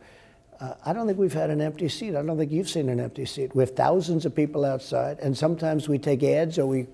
Uh, 0.59 0.73
I 0.83 0.91
don't 0.91 1.05
think 1.05 1.19
we've 1.19 1.31
had 1.31 1.51
an 1.51 1.61
empty 1.61 1.87
seat. 1.87 2.15
I 2.15 2.23
don't 2.23 2.37
think 2.37 2.51
you've 2.51 2.67
seen 2.67 2.89
an 2.89 2.99
empty 2.99 3.25
seat. 3.25 3.55
We 3.55 3.61
have 3.61 3.75
thousands 3.75 4.25
of 4.25 4.35
people 4.35 4.65
outside, 4.65 5.19
and 5.19 5.37
sometimes 5.37 5.87
we 5.87 5.99
take 5.99 6.23
ads 6.23 6.57
or 6.57 6.65
we, 6.65 6.87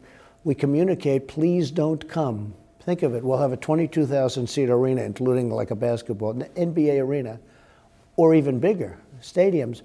we 0.43 0.53
communicate, 0.53 1.29
please 1.29 1.71
don't 1.71 2.07
come. 2.07 2.53
Think 2.85 3.01
of 3.01 3.15
it, 3.15 3.23
we'll 3.23 3.39
have 3.39 3.51
a 3.51 3.57
22,000 3.57 4.47
seat 4.47 4.69
arena, 4.69 5.01
including 5.01 5.49
like 5.49 5.71
a 5.71 5.75
basketball, 5.75 6.35
NBA 6.35 7.01
arena, 7.01 7.39
or 8.15 8.35
even 8.35 8.59
bigger, 8.59 8.99
stadiums. 9.21 9.81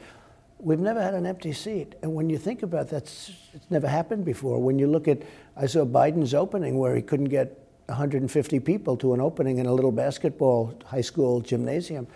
We've 0.58 0.78
never 0.78 1.00
had 1.00 1.14
an 1.14 1.24
empty 1.24 1.54
seat. 1.54 1.94
And 2.02 2.14
when 2.14 2.28
you 2.28 2.36
think 2.36 2.62
about 2.62 2.90
that, 2.90 3.04
it's 3.04 3.32
never 3.70 3.88
happened 3.88 4.26
before. 4.26 4.60
When 4.60 4.78
you 4.78 4.86
look 4.86 5.08
at, 5.08 5.22
I 5.56 5.64
saw 5.64 5.86
Biden's 5.86 6.34
opening 6.34 6.78
where 6.78 6.94
he 6.94 7.00
couldn't 7.00 7.30
get 7.30 7.58
150 7.86 8.60
people 8.60 8.98
to 8.98 9.14
an 9.14 9.20
opening 9.20 9.56
in 9.56 9.64
a 9.64 9.72
little 9.72 9.92
basketball 9.92 10.74
high 10.84 11.00
school 11.00 11.40
gymnasium. 11.40 12.06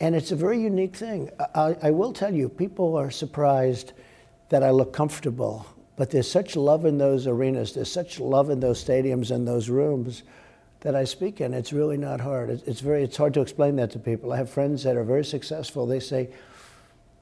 And 0.00 0.14
it's 0.14 0.32
a 0.32 0.36
very 0.36 0.60
unique 0.60 0.96
thing. 0.96 1.30
I, 1.54 1.76
I, 1.82 1.90
will 1.90 2.12
tell 2.14 2.34
you, 2.34 2.48
people 2.48 2.96
are 2.96 3.10
surprised 3.10 3.92
that 4.48 4.62
I 4.62 4.70
look 4.70 4.92
comfortable, 4.94 5.66
but 5.96 6.10
there's 6.10 6.30
such 6.30 6.56
love 6.56 6.84
in 6.84 6.98
those 6.98 7.26
arenas, 7.26 7.74
there's 7.74 7.92
such 7.92 8.18
love 8.18 8.50
in 8.50 8.60
those 8.60 8.82
stadiums 8.82 9.30
and 9.30 9.46
those 9.46 9.68
rooms 9.68 10.22
that 10.80 10.94
I 10.94 11.04
speak 11.04 11.40
in. 11.40 11.54
It's 11.54 11.72
really 11.72 11.96
not 11.96 12.20
hard. 12.20 12.50
It's, 12.66 12.80
very, 12.80 13.02
it's 13.04 13.16
hard 13.16 13.32
to 13.34 13.40
explain 13.40 13.76
that 13.76 13.90
to 13.92 13.98
people. 13.98 14.32
I 14.32 14.36
have 14.36 14.50
friends 14.50 14.82
that 14.82 14.96
are 14.96 15.04
very 15.04 15.24
successful. 15.24 15.86
They 15.86 16.00
say, 16.00 16.28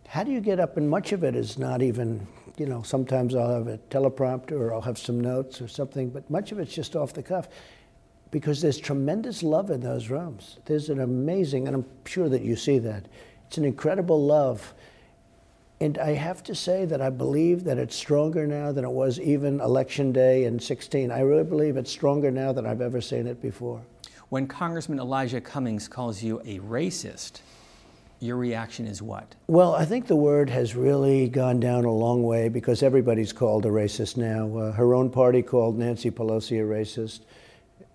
how 0.08 0.24
do 0.24 0.30
you 0.30 0.40
get 0.40 0.58
up? 0.58 0.76
And 0.76 0.90
much 0.90 1.12
of 1.12 1.22
it 1.22 1.36
is 1.36 1.58
not 1.58 1.80
even, 1.80 2.26
you 2.58 2.66
know, 2.66 2.82
sometimes 2.82 3.34
I'll 3.34 3.54
have 3.54 3.68
a 3.68 3.78
teleprompter 3.88 4.52
or 4.52 4.74
I'll 4.74 4.80
have 4.80 4.98
some 4.98 5.20
notes 5.20 5.60
or 5.60 5.68
something, 5.68 6.10
but 6.10 6.28
much 6.28 6.50
of 6.50 6.58
it's 6.58 6.74
just 6.74 6.96
off 6.96 7.12
the 7.12 7.22
cuff 7.22 7.48
because 8.32 8.60
there's 8.60 8.78
tremendous 8.78 9.42
love 9.42 9.70
in 9.70 9.80
those 9.80 10.08
rooms. 10.08 10.58
There's 10.64 10.88
an 10.88 11.00
amazing, 11.00 11.68
and 11.68 11.76
I'm 11.76 11.84
sure 12.04 12.28
that 12.30 12.42
you 12.42 12.56
see 12.56 12.78
that. 12.80 13.06
It's 13.46 13.58
an 13.58 13.64
incredible 13.64 14.24
love. 14.24 14.74
And 15.82 15.98
I 15.98 16.12
have 16.12 16.44
to 16.44 16.54
say 16.54 16.84
that 16.84 17.02
I 17.02 17.10
believe 17.10 17.64
that 17.64 17.76
it's 17.76 17.96
stronger 17.96 18.46
now 18.46 18.70
than 18.70 18.84
it 18.84 18.92
was 18.92 19.18
even 19.18 19.60
election 19.60 20.12
day 20.12 20.44
in 20.44 20.60
16. 20.60 21.10
I 21.10 21.22
really 21.22 21.42
believe 21.42 21.76
it's 21.76 21.90
stronger 21.90 22.30
now 22.30 22.52
than 22.52 22.64
I've 22.64 22.80
ever 22.80 23.00
seen 23.00 23.26
it 23.26 23.42
before. 23.42 23.82
When 24.28 24.46
Congressman 24.46 25.00
Elijah 25.00 25.40
Cummings 25.40 25.88
calls 25.88 26.22
you 26.22 26.38
a 26.44 26.60
racist, 26.60 27.40
your 28.20 28.36
reaction 28.36 28.86
is 28.86 29.02
what? 29.02 29.34
Well, 29.48 29.74
I 29.74 29.84
think 29.84 30.06
the 30.06 30.14
word 30.14 30.48
has 30.50 30.76
really 30.76 31.28
gone 31.28 31.58
down 31.58 31.84
a 31.84 31.90
long 31.90 32.22
way 32.22 32.48
because 32.48 32.84
everybody's 32.84 33.32
called 33.32 33.66
a 33.66 33.70
racist 33.70 34.16
now. 34.16 34.56
Uh, 34.56 34.70
her 34.70 34.94
own 34.94 35.10
party 35.10 35.42
called 35.42 35.76
Nancy 35.76 36.12
Pelosi 36.12 36.60
a 36.60 36.64
racist 36.64 37.22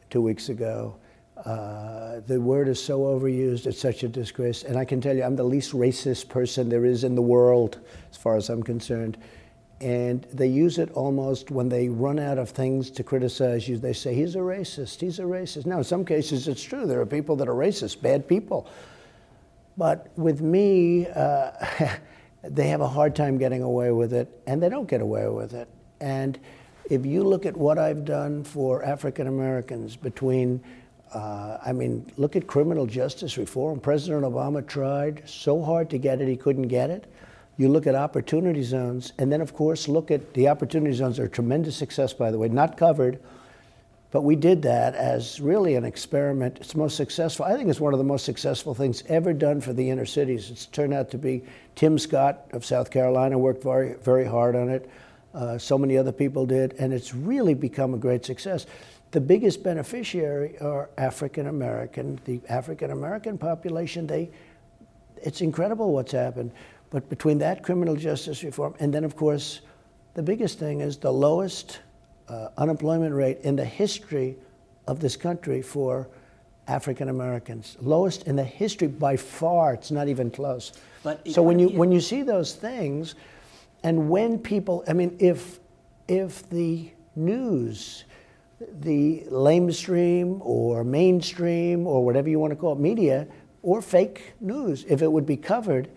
two 0.10 0.22
weeks 0.22 0.50
ago. 0.50 0.98
Uh, 1.46 2.22
the 2.26 2.42
word 2.42 2.68
is 2.68 2.84
so 2.84 3.02
overused, 3.02 3.68
it's 3.68 3.80
such 3.80 4.04
a 4.04 4.08
disgrace. 4.08 4.64
And 4.64 4.78
I 4.78 4.86
can 4.86 5.00
tell 5.00 5.16
you, 5.16 5.24
I'm 5.24 5.36
the 5.36 5.44
least 5.44 5.72
racist 5.74 6.30
person 6.30 6.68
there 6.68 6.86
is 6.86 7.04
in 7.04 7.16
the 7.16 7.22
world, 7.22 7.80
as 8.12 8.18
far 8.18 8.36
as 8.36 8.50
I'm 8.50 8.64
concerned. 8.64 9.18
And 9.80 10.24
they 10.34 10.48
use 10.48 10.80
it 10.80 10.92
almost 10.94 11.52
when 11.52 11.70
they 11.70 11.90
run 11.90 12.18
out 12.18 12.40
of 12.40 12.50
things 12.50 12.90
to 12.92 13.04
criticize 13.04 13.68
you. 13.68 13.78
They 13.78 13.94
say, 13.94 14.16
he's 14.16 14.36
a 14.36 14.40
racist, 14.40 15.00
he's 15.00 15.20
a 15.20 15.24
racist. 15.24 15.68
Now, 15.68 15.78
in 15.78 15.84
some 15.84 16.04
cases, 16.04 16.48
it's 16.48 16.64
true. 16.64 16.88
There 16.88 17.00
are 17.00 17.06
people 17.06 17.36
that 17.36 17.48
are 17.48 17.54
racist, 17.54 18.02
bad 18.02 18.28
people. 18.28 18.68
But 19.78 20.10
with 20.18 20.42
me, 20.42 21.06
uh, 21.08 21.52
they 22.44 22.70
have 22.70 22.82
a 22.82 22.88
hard 22.88 23.16
time 23.16 23.38
getting 23.38 23.62
away 23.62 23.92
with 23.92 24.14
it, 24.14 24.42
and 24.48 24.62
they 24.62 24.70
don't 24.70 24.90
get 24.90 25.02
away 25.02 25.28
with 25.28 25.54
it. 25.54 25.70
And 26.00 26.40
if 26.90 27.06
you 27.06 27.24
look 27.24 27.46
at 27.46 27.56
what 27.56 27.78
I've 27.78 28.06
done 28.06 28.44
for 28.44 28.84
African 28.84 29.28
Americans 29.28 29.96
between 29.96 30.64
uh, 31.14 31.58
I 31.66 31.72
mean, 31.72 32.12
look 32.18 32.36
at 32.36 32.48
criminal 32.48 32.86
justice 32.86 33.38
reform. 33.38 33.80
President 33.80 34.24
Obama 34.24 34.66
tried 34.66 35.24
so 35.28 35.64
hard 35.64 35.90
to 35.92 35.98
get 35.98 36.22
it, 36.22 36.28
he 36.28 36.36
couldn't 36.36 36.68
get 36.68 36.90
it. 36.90 37.12
You 37.58 37.70
look 37.70 37.88
at 37.88 37.96
opportunity 37.96 38.62
zones, 38.62 39.14
and 39.18 39.32
then, 39.32 39.42
of 39.42 39.54
course, 39.54 39.88
look 39.88 40.12
at 40.12 40.34
the 40.34 40.48
opportunity 40.48 40.96
zones 40.96 41.18
are 41.18 41.26
a 41.26 41.30
tremendous 41.30 41.76
success, 41.76 42.14
by 42.14 42.30
the 42.30 42.38
way, 42.38 42.50
not 42.50 42.78
covered, 42.78 43.20
but 44.12 44.22
we 44.22 44.36
did 44.36 44.62
that 44.62 44.96
as 44.96 45.42
really 45.42 45.76
an 45.76 45.84
experiment. 45.84 46.58
It's 46.62 46.76
most 46.76 46.96
successful. 46.96 47.46
I 47.46 47.56
think 47.56 47.70
it's 47.70 47.80
one 47.80 47.94
of 47.94 47.98
the 47.98 48.06
most 48.06 48.26
successful 48.26 48.74
things 48.76 49.04
ever 49.08 49.34
done 49.34 49.60
for 49.60 49.74
the 49.74 49.90
inner 49.90 50.06
cities. 50.06 50.52
It's 50.52 50.68
turned 50.68 50.94
out 50.94 51.10
to 51.12 51.18
be 51.18 51.44
Tim 51.76 51.98
Scott 51.98 52.46
of 52.52 52.64
South 52.64 52.92
Carolina 52.92 53.38
worked 53.38 53.64
very, 53.64 53.96
very 53.96 54.26
hard 54.26 54.56
on 54.56 54.70
it. 54.70 54.90
Uh, 55.34 55.58
so 55.58 55.78
many 55.78 55.98
other 55.98 56.12
people 56.12 56.46
did, 56.46 56.74
and 56.80 56.94
it's 56.94 57.14
really 57.14 57.54
become 57.54 57.94
a 57.94 57.98
great 57.98 58.26
success. 58.26 58.66
The 59.12 59.22
biggest 59.22 59.64
beneficiary 59.64 60.58
are 60.60 60.90
African 60.98 61.48
American. 61.48 62.20
The 62.26 62.42
African 62.50 62.92
American 62.92 63.38
population, 63.38 64.06
they, 64.06 64.30
it's 65.24 65.42
incredible 65.42 65.94
what's 65.94 66.12
happened. 66.12 66.52
But 66.90 67.10
between 67.10 67.38
that 67.40 67.64
criminal 67.64 67.96
justice 67.96 68.44
reform, 68.44 68.76
and 68.80 68.94
then, 68.94 69.04
of 69.04 69.16
course, 69.16 69.62
the 70.14 70.24
biggest 70.24 70.60
thing 70.60 70.82
is 70.82 70.98
the 70.98 71.12
lowest 71.12 71.80
uh, 72.28 72.50
unemployment 72.58 73.14
rate 73.14 73.40
in 73.42 73.56
the 73.56 73.66
history 73.66 74.36
of 74.88 75.00
this 75.00 75.16
country 75.16 75.62
for 75.62 76.08
African 76.68 77.10
Americans. 77.10 77.78
Lowest 77.80 78.28
in 78.28 78.36
the 78.36 78.44
history 78.44 78.88
by 78.88 79.16
far. 79.16 79.74
It's 79.74 79.92
not 79.92 80.08
even 80.08 80.30
close. 80.30 80.74
But 81.04 81.26
so 81.30 81.42
when 81.42 81.60
you 81.60 81.70
when 81.70 81.92
you 81.92 82.02
see 82.02 82.24
those 82.24 82.56
things, 82.56 83.16
and 83.84 84.10
when 84.10 84.40
people, 84.40 84.84
I 84.88 84.94
mean, 84.94 85.16
if 85.20 85.60
if 86.08 86.50
the 86.50 86.92
news 87.16 88.04
the 88.60 89.24
lamestream 89.30 90.40
or 90.42 90.84
mainstream 90.84 91.86
or 91.86 92.04
whatever 92.04 92.30
you 92.30 92.40
want 92.40 92.52
to 92.52 92.56
call 92.58 92.74
it, 92.74 92.80
media 92.80 93.28
or 93.62 93.82
fake 93.82 94.34
news, 94.40 94.86
if 94.88 95.02
it 95.02 95.12
would 95.12 95.26
be 95.26 95.38
covered, 95.38 95.90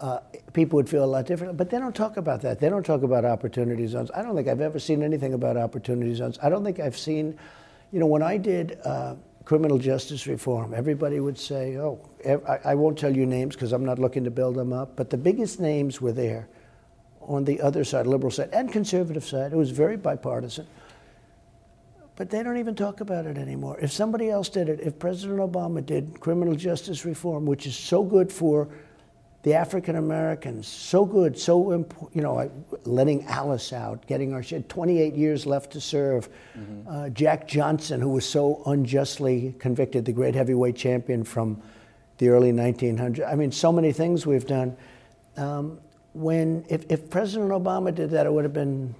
uh, 0.00 0.18
people 0.52 0.76
would 0.76 0.88
feel 0.88 1.04
a 1.04 1.06
lot 1.06 1.26
different. 1.26 1.56
But 1.56 1.70
they 1.70 1.78
don't 1.78 1.94
talk 1.94 2.16
about 2.16 2.42
that. 2.42 2.58
They 2.58 2.68
don't 2.68 2.84
talk 2.84 3.02
about 3.02 3.24
opportunity 3.24 3.86
zones. 3.86 4.10
I 4.14 4.22
don't 4.22 4.34
think 4.34 4.48
I've 4.48 4.60
ever 4.60 4.78
seen 4.78 5.02
anything 5.02 5.34
about 5.34 5.56
opportunity 5.56 6.14
zones. 6.14 6.38
I 6.42 6.48
don't 6.48 6.64
think 6.64 6.80
I've 6.80 6.98
seen, 6.98 7.38
you 7.92 8.00
know, 8.00 8.06
when 8.06 8.22
I 8.22 8.36
did 8.36 8.78
uh, 8.84 9.14
criminal 9.44 9.78
justice 9.78 10.26
reform, 10.26 10.74
everybody 10.74 11.20
would 11.20 11.38
say, 11.38 11.76
oh, 11.76 12.00
I, 12.48 12.72
I 12.72 12.74
won't 12.74 12.98
tell 12.98 13.14
you 13.14 13.26
names 13.26 13.54
because 13.54 13.72
I'm 13.72 13.84
not 13.84 14.00
looking 14.00 14.24
to 14.24 14.30
build 14.30 14.56
them 14.56 14.72
up, 14.72 14.96
but 14.96 15.10
the 15.10 15.16
biggest 15.16 15.60
names 15.60 16.00
were 16.00 16.12
there 16.12 16.48
on 17.20 17.44
the 17.44 17.60
other 17.60 17.84
side, 17.84 18.06
liberal 18.08 18.32
side 18.32 18.50
and 18.52 18.72
conservative 18.72 19.24
side. 19.24 19.52
It 19.52 19.56
was 19.56 19.70
very 19.70 19.96
bipartisan. 19.96 20.66
But 22.22 22.30
they 22.30 22.44
don't 22.44 22.58
even 22.58 22.76
talk 22.76 23.00
about 23.00 23.26
it 23.26 23.36
anymore. 23.36 23.80
If 23.80 23.90
somebody 23.90 24.30
else 24.30 24.48
did 24.48 24.68
it, 24.68 24.78
if 24.78 24.96
President 24.96 25.40
Obama 25.40 25.84
did 25.84 26.20
criminal 26.20 26.54
justice 26.54 27.04
reform, 27.04 27.46
which 27.46 27.66
is 27.66 27.74
so 27.74 28.04
good 28.04 28.30
for 28.30 28.68
the 29.42 29.54
African 29.54 29.96
Americans, 29.96 30.68
so 30.68 31.04
good, 31.04 31.36
so 31.36 31.72
important, 31.72 32.14
you 32.14 32.22
know, 32.22 32.48
letting 32.84 33.24
Alice 33.24 33.72
out, 33.72 34.06
getting 34.06 34.34
our 34.34 34.40
shit, 34.40 34.68
28 34.68 35.16
years 35.16 35.46
left 35.46 35.72
to 35.72 35.80
serve. 35.80 36.28
Mm-hmm. 36.56 36.88
Uh, 36.88 37.08
Jack 37.08 37.48
Johnson, 37.48 38.00
who 38.00 38.10
was 38.10 38.24
so 38.24 38.62
unjustly 38.66 39.56
convicted, 39.58 40.04
the 40.04 40.12
great 40.12 40.36
heavyweight 40.36 40.76
champion 40.76 41.24
from 41.24 41.60
the 42.18 42.28
early 42.28 42.52
1900s. 42.52 43.28
I 43.28 43.34
mean, 43.34 43.50
so 43.50 43.72
many 43.72 43.90
things 43.90 44.24
we've 44.24 44.46
done. 44.46 44.76
Um, 45.36 45.80
when 46.12 46.64
if, 46.68 46.84
if 46.88 47.10
President 47.10 47.50
Obama 47.50 47.92
did 47.92 48.10
that, 48.10 48.26
it 48.26 48.32
would 48.32 48.44
have 48.44 48.52
been 48.52 48.94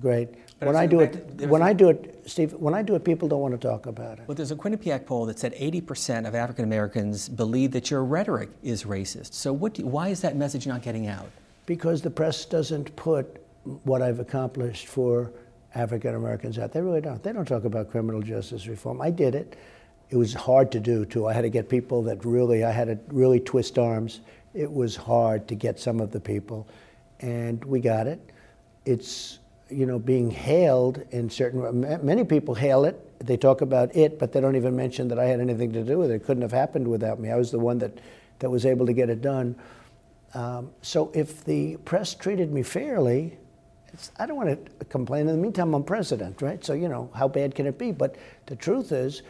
great. 0.00 0.28
But 0.58 0.68
when 0.68 0.76
I 0.76 0.86
do 0.86 1.00
it, 1.00 1.48
when 1.48 1.60
I 1.60 1.74
do 1.74 1.90
it, 1.90 2.22
Steve, 2.24 2.54
when 2.54 2.74
I 2.74 2.82
do 2.82 2.94
it, 2.94 3.04
people 3.04 3.28
don't 3.28 3.40
want 3.40 3.60
to 3.60 3.68
talk 3.68 3.84
about 3.84 4.18
it. 4.18 4.26
Well, 4.26 4.34
there's 4.34 4.52
a 4.52 4.56
Quinnipiac 4.56 5.04
poll 5.04 5.26
that 5.26 5.38
said 5.38 5.54
80% 5.54 6.26
of 6.26 6.34
African 6.34 6.64
Americans 6.64 7.28
believe 7.28 7.72
that 7.72 7.90
your 7.90 8.04
rhetoric 8.04 8.48
is 8.62 8.84
racist. 8.84 9.34
So, 9.34 9.52
what 9.52 9.78
why 9.80 10.08
is 10.08 10.22
that 10.22 10.34
message 10.34 10.66
not 10.66 10.80
getting 10.80 11.08
out? 11.08 11.30
Because 11.66 12.00
the 12.00 12.10
press 12.10 12.46
doesn't 12.46 12.94
put 12.96 13.42
what 13.84 14.00
I've 14.00 14.18
accomplished 14.18 14.86
for 14.86 15.30
African 15.74 16.14
Americans 16.14 16.58
out. 16.58 16.72
They 16.72 16.80
really 16.80 17.02
don't. 17.02 17.22
They 17.22 17.32
don't 17.32 17.46
talk 17.46 17.64
about 17.64 17.90
criminal 17.90 18.22
justice 18.22 18.66
reform. 18.66 19.02
I 19.02 19.10
did 19.10 19.34
it. 19.34 19.56
It 20.08 20.16
was 20.16 20.32
hard 20.32 20.72
to 20.72 20.80
do 20.80 21.04
too. 21.04 21.26
I 21.26 21.34
had 21.34 21.42
to 21.42 21.50
get 21.50 21.68
people 21.68 22.02
that 22.04 22.24
really, 22.24 22.64
I 22.64 22.70
had 22.70 22.88
to 22.88 22.98
really 23.14 23.40
twist 23.40 23.78
arms. 23.78 24.20
It 24.54 24.72
was 24.72 24.96
hard 24.96 25.48
to 25.48 25.54
get 25.54 25.78
some 25.78 26.00
of 26.00 26.12
the 26.12 26.20
people, 26.20 26.66
and 27.20 27.62
we 27.64 27.80
got 27.80 28.06
it. 28.06 28.20
It's 28.86 29.40
you 29.68 29.86
know, 29.86 29.98
being 29.98 30.30
hailed 30.30 31.02
in 31.10 31.28
certain, 31.28 31.80
many 32.04 32.24
people 32.24 32.54
hail 32.54 32.84
it. 32.84 33.02
They 33.24 33.36
talk 33.36 33.60
about 33.62 33.94
it, 33.96 34.18
but 34.18 34.32
they 34.32 34.40
don't 34.40 34.56
even 34.56 34.76
mention 34.76 35.08
that 35.08 35.18
I 35.18 35.24
had 35.24 35.40
anything 35.40 35.72
to 35.72 35.82
do 35.82 35.98
with 35.98 36.10
it. 36.10 36.14
It 36.14 36.24
couldn't 36.24 36.42
have 36.42 36.52
happened 36.52 36.86
without 36.86 37.18
me. 37.18 37.30
I 37.30 37.36
was 37.36 37.50
the 37.50 37.58
one 37.58 37.78
that, 37.78 37.98
that 38.38 38.50
was 38.50 38.64
able 38.66 38.86
to 38.86 38.92
get 38.92 39.10
it 39.10 39.22
done. 39.22 39.56
Um, 40.34 40.70
so 40.82 41.10
if 41.14 41.44
the 41.44 41.76
press 41.78 42.14
treated 42.14 42.52
me 42.52 42.62
fairly, 42.62 43.38
I 44.18 44.26
don't 44.26 44.36
want 44.36 44.78
to 44.78 44.84
complain. 44.86 45.22
In 45.22 45.36
the 45.36 45.42
meantime, 45.42 45.74
I'm 45.74 45.82
president, 45.82 46.42
right? 46.42 46.62
So, 46.64 46.74
you 46.74 46.88
know, 46.88 47.10
how 47.14 47.26
bad 47.26 47.54
can 47.54 47.66
it 47.66 47.78
be? 47.78 47.92
But 47.92 48.16
the 48.46 48.56
truth 48.56 48.92
is, 48.92 49.22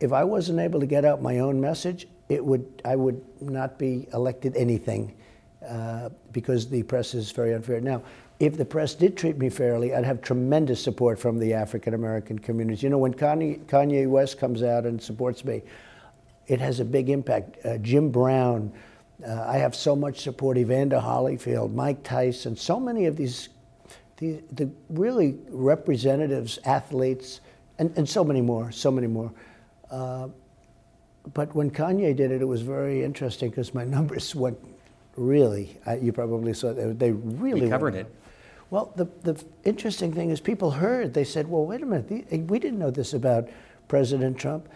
if 0.00 0.12
I 0.12 0.24
wasn't 0.24 0.60
able 0.60 0.80
to 0.80 0.86
get 0.86 1.04
out 1.04 1.20
my 1.20 1.40
own 1.40 1.60
message, 1.60 2.06
it 2.28 2.44
would, 2.44 2.82
I 2.84 2.96
would 2.96 3.22
not 3.40 3.78
be 3.78 4.08
elected 4.12 4.56
anything 4.56 5.14
uh, 5.68 6.08
because 6.32 6.68
the 6.68 6.82
press 6.82 7.14
is 7.14 7.30
very 7.30 7.54
unfair. 7.54 7.80
Now, 7.80 8.02
if 8.42 8.56
the 8.56 8.64
press 8.64 8.96
did 8.96 9.16
treat 9.16 9.38
me 9.38 9.48
fairly, 9.48 9.94
I'd 9.94 10.04
have 10.04 10.20
tremendous 10.20 10.82
support 10.82 11.16
from 11.16 11.38
the 11.38 11.54
African 11.54 11.94
American 11.94 12.40
community. 12.40 12.84
You 12.84 12.90
know, 12.90 12.98
when 12.98 13.14
Kanye, 13.14 13.64
Kanye, 13.66 14.08
West 14.08 14.36
comes 14.36 14.64
out 14.64 14.84
and 14.84 15.00
supports 15.00 15.44
me, 15.44 15.62
it 16.48 16.58
has 16.58 16.80
a 16.80 16.84
big 16.84 17.08
impact. 17.08 17.64
Uh, 17.64 17.78
Jim 17.78 18.10
Brown, 18.10 18.72
uh, 19.24 19.44
I 19.46 19.58
have 19.58 19.76
so 19.76 19.94
much 19.94 20.22
support. 20.22 20.58
Evander 20.58 20.98
Holyfield, 20.98 21.72
Mike 21.72 22.02
Tyson, 22.02 22.56
so 22.56 22.80
many 22.80 23.06
of 23.06 23.16
these, 23.16 23.50
these 24.16 24.42
the 24.50 24.68
really 24.88 25.38
representatives, 25.48 26.58
athletes, 26.64 27.42
and, 27.78 27.96
and 27.96 28.08
so 28.08 28.24
many 28.24 28.40
more, 28.40 28.72
so 28.72 28.90
many 28.90 29.06
more. 29.06 29.32
Uh, 29.88 30.26
but 31.32 31.54
when 31.54 31.70
Kanye 31.70 32.16
did 32.16 32.32
it, 32.32 32.42
it 32.42 32.48
was 32.48 32.62
very 32.62 33.04
interesting 33.04 33.50
because 33.50 33.72
my 33.72 33.84
numbers 33.96 34.34
went 34.34 34.58
really. 35.16 35.78
you 36.00 36.12
probably 36.12 36.52
saw 36.54 36.72
they, 36.72 36.86
they 36.86 37.12
really 37.12 37.60
we 37.60 37.68
covered 37.68 37.94
it. 37.94 38.12
Well, 38.72 38.90
the, 38.96 39.06
the 39.20 39.44
interesting 39.64 40.14
thing 40.14 40.30
is 40.30 40.40
people 40.40 40.70
heard, 40.70 41.12
they 41.12 41.24
said, 41.24 41.46
well, 41.46 41.66
wait 41.66 41.82
a 41.82 41.84
minute, 41.84 42.26
eh, 42.30 42.38
we 42.38 42.58
didn't 42.58 42.78
know 42.78 42.90
this 42.90 43.12
about 43.12 43.50
President 43.86 44.38
Trump. 44.38 44.66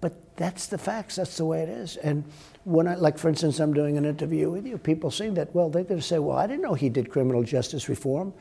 But 0.00 0.14
that's 0.36 0.68
the 0.68 0.78
facts, 0.78 1.16
that's 1.16 1.36
the 1.36 1.44
way 1.44 1.60
it 1.60 1.68
is. 1.68 1.98
And 1.98 2.24
when 2.64 2.88
I, 2.88 2.94
like 2.94 3.18
for 3.18 3.28
instance, 3.28 3.60
I'm 3.60 3.74
doing 3.74 3.98
an 3.98 4.06
interview 4.06 4.50
with 4.50 4.66
you, 4.66 4.78
people 4.78 5.10
see 5.10 5.28
that, 5.28 5.54
well, 5.54 5.68
they're 5.68 5.84
going 5.84 6.00
to 6.00 6.06
say, 6.06 6.18
well, 6.18 6.38
I 6.38 6.46
didn't 6.46 6.62
know 6.62 6.72
he 6.72 6.88
did 6.88 7.10
criminal 7.10 7.42
justice 7.42 7.90
reform. 7.90 8.32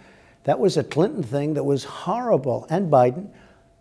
That 0.46 0.58
was 0.58 0.78
a 0.78 0.84
Clinton 0.86 1.24
thing 1.24 1.54
that 1.56 1.66
was 1.66 1.84
horrible, 1.84 2.68
and 2.70 2.90
Biden. 2.90 3.28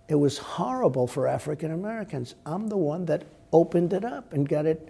It 0.08 0.16
was 0.16 0.36
horrible 0.36 1.06
for 1.06 1.28
African 1.28 1.70
Americans. 1.70 2.34
I'm 2.44 2.66
the 2.66 2.76
one 2.76 3.06
that 3.06 3.22
opened 3.52 3.92
it 3.92 4.04
up 4.04 4.32
and 4.32 4.48
got 4.48 4.66
it 4.66 4.88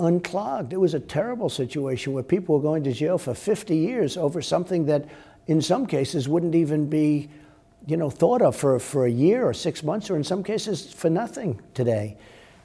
unclogged. 0.00 0.72
It 0.72 0.78
was 0.78 0.94
a 0.94 1.00
terrible 1.00 1.48
situation 1.48 2.12
where 2.12 2.22
people 2.22 2.56
were 2.56 2.62
going 2.62 2.84
to 2.84 2.92
jail 2.92 3.18
for 3.18 3.34
50 3.34 3.76
years 3.76 4.16
over 4.16 4.40
something 4.40 4.86
that, 4.86 5.06
in 5.46 5.60
some 5.60 5.86
cases, 5.86 6.28
wouldn't 6.28 6.54
even 6.54 6.88
be, 6.88 7.28
you 7.86 7.96
know, 7.96 8.10
thought 8.10 8.42
of 8.42 8.56
for, 8.56 8.78
for 8.78 9.06
a 9.06 9.10
year 9.10 9.44
or 9.44 9.54
six 9.54 9.82
months, 9.82 10.10
or 10.10 10.16
in 10.16 10.24
some 10.24 10.42
cases 10.42 10.92
for 10.92 11.10
nothing 11.10 11.60
today. 11.74 12.16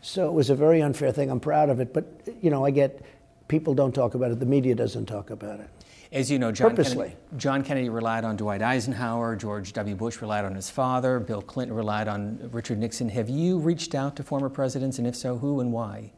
So 0.01 0.27
it 0.27 0.33
was 0.33 0.49
a 0.49 0.55
very 0.55 0.81
unfair 0.81 1.11
thing. 1.11 1.31
I'm 1.31 1.39
proud 1.39 1.69
of 1.69 1.79
it, 1.79 1.93
but 1.93 2.05
you 2.41 2.49
know, 2.49 2.65
I 2.65 2.71
get 2.71 3.01
people 3.47 3.73
don't 3.73 3.93
talk 3.93 4.15
about 4.15 4.31
it. 4.31 4.39
The 4.39 4.45
media 4.45 4.75
doesn't 4.75 5.05
talk 5.05 5.29
about 5.29 5.61
it. 5.61 5.69
As 6.11 6.29
you 6.29 6.37
know, 6.37 6.51
John. 6.51 6.75
Kennedy, 6.75 7.15
John 7.37 7.63
Kennedy 7.63 7.89
relied 7.89 8.23
on 8.23 8.35
Dwight 8.35 8.61
Eisenhower, 8.61 9.35
George 9.35 9.73
W. 9.73 9.95
Bush 9.95 10.21
relied 10.21 10.45
on 10.45 10.53
his 10.53 10.69
father, 10.69 11.19
Bill 11.19 11.41
Clinton 11.41 11.75
relied 11.75 12.07
on 12.07 12.49
Richard 12.51 12.77
Nixon. 12.77 13.09
Have 13.09 13.29
you 13.29 13.57
reached 13.57 13.95
out 13.95 14.15
to 14.17 14.23
former 14.23 14.49
presidents, 14.49 14.99
and 14.99 15.07
if 15.07 15.15
so, 15.15 15.37
who 15.37 15.59
and 15.59 15.71
why? 15.71 16.11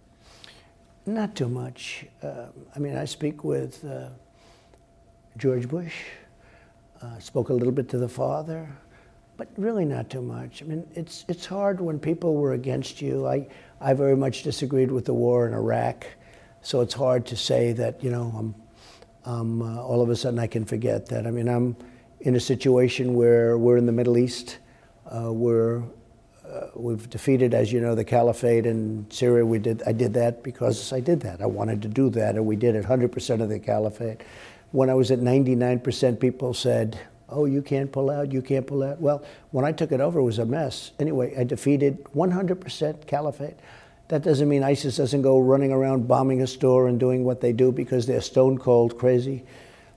Not 1.06 1.36
too 1.36 1.50
much. 1.50 2.06
Uh, 2.24 2.48
I 2.76 2.80
mean, 2.80 2.98
I 2.98 3.06
speak 3.06 3.44
with 3.44 3.84
uh, 3.86 4.10
George 5.38 5.68
Bush, 5.68 5.94
uh, 7.02 7.20
spoke 7.20 7.50
a 7.50 7.54
little 7.54 7.74
bit 7.74 7.90
to 7.90 7.98
the 7.98 8.10
father, 8.10 8.68
but 9.38 9.48
really 9.58 9.86
not 9.86 10.10
too 10.10 10.22
much. 10.22 10.64
I 10.64 10.66
mean, 10.66 10.88
it's, 10.96 11.26
it's 11.28 11.46
hard 11.46 11.80
when 11.80 12.00
people 12.00 12.36
were 12.36 12.54
against 12.54 13.02
you. 13.02 13.28
I, 13.28 13.48
I 13.80 13.94
very 13.94 14.16
much 14.16 14.44
disagreed 14.44 14.92
with 14.92 15.06
the 15.06 15.14
war 15.14 15.48
in 15.48 15.54
Iraq, 15.54 16.08
so 16.62 16.82
it's 16.82 16.94
hard 16.94 17.26
to 17.28 17.36
say 17.36 17.74
that, 17.74 18.04
you 18.04 18.10
know, 18.10 18.34
I'm 18.36 18.56
um, 19.26 19.62
uh, 19.62 19.82
all 19.82 20.02
of 20.02 20.10
a 20.10 20.16
sudden 20.16 20.40
I 20.40 20.48
can 20.48 20.66
forget 20.66 21.08
that. 21.08 21.26
I 21.26 21.32
mean, 21.32 21.50
I'm 21.50 21.76
in 22.22 22.36
a 22.36 22.40
situation 22.40 23.16
where 23.16 23.58
we're 23.58 23.78
in 23.78 23.86
the 23.86 23.92
Middle 23.92 24.18
East. 24.18 24.60
Uh, 25.06 25.34
we're 25.34 25.84
uh, 26.52 26.70
we've 26.75 27.10
defeated, 27.10 27.54
as 27.54 27.72
you 27.72 27.82
know, 27.82 27.96
the 27.96 28.04
caliphate 28.04 28.66
in 28.66 29.06
Syria. 29.10 29.46
We 29.46 29.60
did. 29.60 29.84
I 29.86 29.92
did 29.92 30.14
that 30.14 30.44
because 30.44 30.94
I 30.94 31.00
did 31.00 31.22
that. 31.22 31.42
I 31.42 31.46
wanted 31.46 31.82
to 31.84 31.88
do 31.88 32.10
that, 32.12 32.36
and 32.36 32.46
we 32.46 32.56
did 32.56 32.75
it. 32.75 32.86
100% 32.86 33.42
of 33.42 33.50
the 33.50 33.60
caliphate. 33.60 34.22
When 34.72 34.90
I 34.90 34.94
was 34.94 35.12
at 35.12 35.20
99%, 35.20 36.20
people 36.20 36.54
said, 36.54 37.00
"Oh, 37.30 37.46
you 37.46 37.62
can't 37.62 37.92
pull 37.92 38.10
out. 38.10 38.32
You 38.32 38.42
can't 38.42 38.66
pull 38.66 38.84
out." 38.84 39.02
Well, 39.02 39.24
when 39.52 39.66
I 39.66 39.72
took 39.72 39.92
it 39.92 40.02
over, 40.02 40.20
it 40.20 40.24
was 40.24 40.40
a 40.40 40.46
mess. 40.46 40.92
Anyway, 41.00 41.36
I 41.38 41.44
defeated 41.44 42.04
100% 42.14 43.08
caliphate. 43.08 43.56
That 44.08 44.22
doesn't 44.22 44.48
mean 44.48 44.64
ISIS 44.64 44.98
doesn't 44.98 45.24
go 45.24 45.40
running 45.40 45.72
around 45.72 46.08
bombing 46.08 46.42
a 46.42 46.48
store 46.48 46.88
and 46.88 47.00
doing 47.00 47.24
what 47.24 47.42
they 47.42 47.54
do 47.54 47.72
because 47.72 48.06
they're 48.06 48.22
stone 48.22 48.58
cold 48.58 48.98
crazy. 48.98 49.44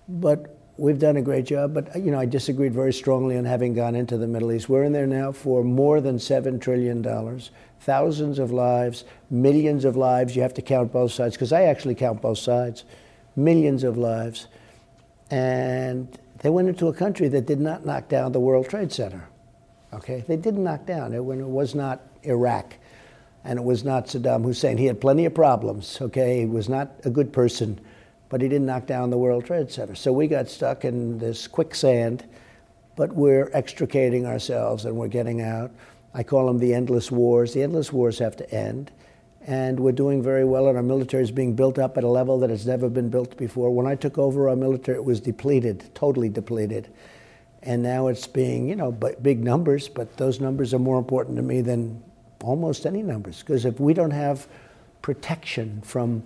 But 0.09 0.58
we've 0.79 0.99
done 0.99 1.17
a 1.19 1.23
great 1.23 1.45
job. 1.45 1.75
But 1.75 1.95
you 1.97 2.11
know, 2.11 2.19
I 2.19 2.25
disagreed 2.25 2.73
very 2.73 2.93
strongly 2.93 3.37
on 3.37 3.45
having 3.45 3.75
gone 3.75 3.95
into 3.95 4.17
the 4.17 4.27
Middle 4.27 4.53
East. 4.53 4.69
We're 4.69 4.85
in 4.85 4.93
there 4.93 5.07
now 5.07 5.33
for 5.33 5.63
more 5.63 6.01
than 6.01 6.19
seven 6.19 6.59
trillion 6.59 7.03
dollars, 7.03 7.51
thousands 7.81 8.39
of 8.39 8.51
lives, 8.51 9.05
millions 9.29 9.85
of 9.85 9.97
lives. 9.97 10.35
You 10.35 10.43
have 10.43 10.55
to 10.55 10.63
count 10.63 10.93
both 10.93 11.13
sides 11.13 11.35
because 11.35 11.53
I 11.53 11.65
actually 11.65 11.97
count 11.97 12.23
both 12.23 12.39
sides, 12.39 12.85
millions 13.37 13.85
of 13.85 13.99
lives, 13.99 14.47
and 15.31 16.09
they 16.39 16.49
went 16.49 16.69
into 16.69 16.89
a 16.89 16.95
country 16.95 17.29
that 17.29 17.47
did 17.47 17.61
not 17.61 17.85
knock 17.85 18.09
down 18.09 18.33
the 18.33 18.41
World 18.41 18.69
Trade 18.69 18.93
Center. 18.93 19.29
Okay, 19.93 20.25
they 20.29 20.37
didn't 20.37 20.65
knock 20.65 20.87
down 20.87 21.13
it 21.13 21.25
when 21.25 21.41
it 21.41 21.49
was 21.49 21.75
not 21.75 22.01
Iraq 22.23 22.75
and 23.45 23.59
it 23.59 23.65
was 23.65 23.85
not 23.85 24.07
Saddam 24.07 24.45
Hussein. 24.45 24.77
He 24.77 24.87
had 24.87 25.01
plenty 25.01 25.25
of 25.25 25.35
problems, 25.35 25.99
okay? 26.03 26.41
He 26.41 26.47
was 26.47 26.69
not 26.69 26.91
a 27.05 27.11
good 27.11 27.33
person, 27.33 27.81
but 28.29 28.41
he 28.41 28.49
didn't 28.49 28.67
knock 28.67 28.87
down 28.87 29.11
the 29.11 29.19
World 29.19 29.47
Trade 29.47 29.71
Center. 29.71 29.95
So 29.95 30.13
we 30.13 30.27
got 30.27 30.49
stuck 30.49 30.85
in 30.85 31.19
this 31.19 31.47
quicksand, 31.47 32.25
but 32.97 33.15
we're 33.15 33.51
extricating 33.55 34.27
ourselves 34.27 34.85
and 34.85 34.97
we're 34.97 35.09
getting 35.09 35.41
out. 35.41 35.71
I 36.15 36.23
call 36.23 36.47
them 36.47 36.59
the 36.59 36.75
endless 36.75 37.11
wars. 37.11 37.55
The 37.55 37.63
endless 37.63 37.93
wars 37.93 38.19
have 38.19 38.37
to 38.37 38.51
end. 38.55 38.91
And 39.47 39.81
we're 39.81 39.93
doing 39.93 40.23
very 40.23 40.45
well, 40.45 40.69
and 40.69 40.77
our 40.77 40.83
military 40.83 41.23
is 41.23 41.31
being 41.31 41.55
built 41.55 41.79
up 41.79 41.97
at 41.97 42.05
a 42.05 42.09
level 42.09 42.39
that 42.41 42.51
has 42.51 42.67
never 42.67 42.91
been 42.91 43.09
built 43.09 43.37
before. 43.39 43.71
When 43.71 43.87
I 43.87 43.95
took 43.95 44.19
over 44.19 44.51
our 44.51 44.57
military, 44.57 44.99
it 44.99 45.05
was 45.05 45.21
depleted, 45.21 45.95
totally 45.95 46.29
depleted. 46.29 46.89
And 47.63 47.83
now 47.83 48.09
it's 48.09 48.27
being, 48.27 48.69
you 48.69 48.77
know, 48.77 48.93
big 48.93 49.43
numbers, 49.43 49.89
but 49.89 50.17
those 50.19 50.39
numbers 50.39 50.75
are 50.75 50.79
more 50.79 50.99
important 50.99 51.37
to 51.37 51.43
me 51.43 51.63
than 51.63 52.03
almost 52.43 52.85
any 52.85 53.03
numbers. 53.03 53.41
Because 53.41 53.65
if 53.65 53.81
we 53.81 53.95
don't 53.95 54.11
have 54.11 54.47
protection 55.01 55.81
from 55.83 56.25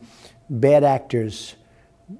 bad 0.50 0.82
actors, 0.82 1.54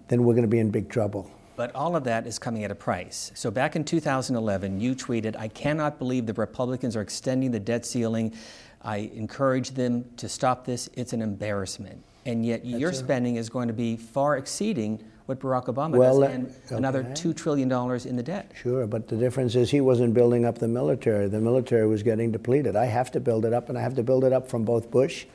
then 0.08 0.24
we're 0.24 0.34
going 0.34 0.42
to 0.44 0.48
be 0.48 0.58
in 0.58 0.70
big 0.70 0.88
trouble. 0.88 1.30
But 1.56 1.74
all 1.74 1.94
of 1.94 2.04
that 2.04 2.26
is 2.26 2.38
coming 2.38 2.64
at 2.64 2.70
a 2.70 2.74
price. 2.74 3.30
So 3.34 3.50
back 3.50 3.76
in 3.76 3.84
2011, 3.84 4.80
you 4.80 4.94
tweeted, 4.94 5.36
I 5.36 5.48
cannot 5.48 5.98
believe 5.98 6.26
the 6.26 6.32
Republicans 6.32 6.96
are 6.96 7.02
extending 7.02 7.50
the 7.50 7.60
debt 7.60 7.84
ceiling. 7.84 8.34
I 8.82 9.10
encourage 9.14 9.70
them 9.70 10.04
to 10.16 10.28
stop 10.28 10.64
this. 10.64 10.88
It's 10.94 11.12
an 11.12 11.20
embarrassment. 11.22 12.02
And 12.24 12.44
yet 12.46 12.62
That's 12.64 12.80
your 12.80 12.90
a... 12.90 12.94
spending 12.94 13.36
is 13.36 13.48
going 13.48 13.68
to 13.68 13.74
be 13.74 13.96
far 13.96 14.38
exceeding 14.38 15.04
what 15.26 15.38
Barack 15.38 15.66
Obama 15.66 15.96
well, 15.96 16.20
does, 16.20 16.30
uh, 16.30 16.32
and 16.32 16.46
okay. 16.66 16.74
another 16.76 17.04
$2 17.04 17.36
trillion 17.36 17.70
in 18.06 18.16
the 18.16 18.22
debt. 18.22 18.50
Sure, 18.54 18.86
but 18.86 19.06
the 19.08 19.16
difference 19.16 19.54
is 19.54 19.70
he 19.70 19.80
wasn't 19.80 20.14
building 20.14 20.44
up 20.44 20.58
the 20.58 20.66
military. 20.66 21.28
The 21.28 21.40
military 21.40 21.86
was 21.86 22.02
getting 22.02 22.32
depleted. 22.32 22.74
I 22.74 22.86
have 22.86 23.10
to 23.12 23.20
build 23.20 23.44
it 23.44 23.52
up, 23.52 23.68
and 23.68 23.78
I 23.78 23.82
have 23.82 23.94
to 23.94 24.02
build 24.02 24.24
it 24.24 24.32
up 24.32 24.48
from 24.48 24.64
both 24.64 24.90
Bush 24.90 25.26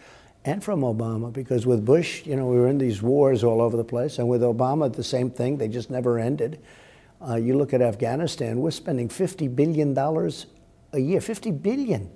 and 0.47 0.63
from 0.63 0.79
Obama, 0.79 1.31
because 1.31 1.65
with 1.65 1.83
Bush, 1.83 2.25
you 2.25 2.37
know, 2.37 2.47
we 2.47 2.55
were 2.55 2.69
in 2.69 2.77
these 2.77 3.01
wars 3.01 3.43
all 3.43 3.61
over 3.61 3.75
the 3.75 3.83
place, 3.83 4.17
and 4.17 4.29
with 4.29 4.41
Obama, 4.41 4.91
the 4.91 5.03
same 5.03 5.29
thing. 5.29 5.57
They 5.57 5.67
just 5.67 5.89
never 5.91 6.17
ended. 6.17 6.61
Uh, 7.21 7.35
you 7.35 7.57
look 7.57 7.73
at 7.73 7.81
Afghanistan, 7.81 8.61
we're 8.61 8.71
spending 8.71 9.09
$50 9.09 9.53
billion 9.53 9.97
a 9.97 10.99
year, 10.99 11.19
50 11.19 11.51
billion. 11.51 12.09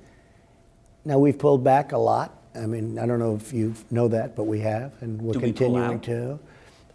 Now, 1.03 1.19
we've 1.19 1.37
pulled 1.37 1.61
back 1.61 1.91
a 1.91 1.97
lot. 1.97 2.41
I 2.55 2.67
mean, 2.67 2.97
I 2.97 3.05
don't 3.05 3.19
know 3.19 3.35
if 3.35 3.51
you 3.51 3.73
know 3.89 4.07
that, 4.07 4.37
but 4.37 4.45
we 4.45 4.61
have, 4.61 4.93
and 5.01 5.21
we're 5.21 5.33
Do 5.33 5.41
continuing 5.41 5.99
we 5.99 6.05
to. 6.05 6.39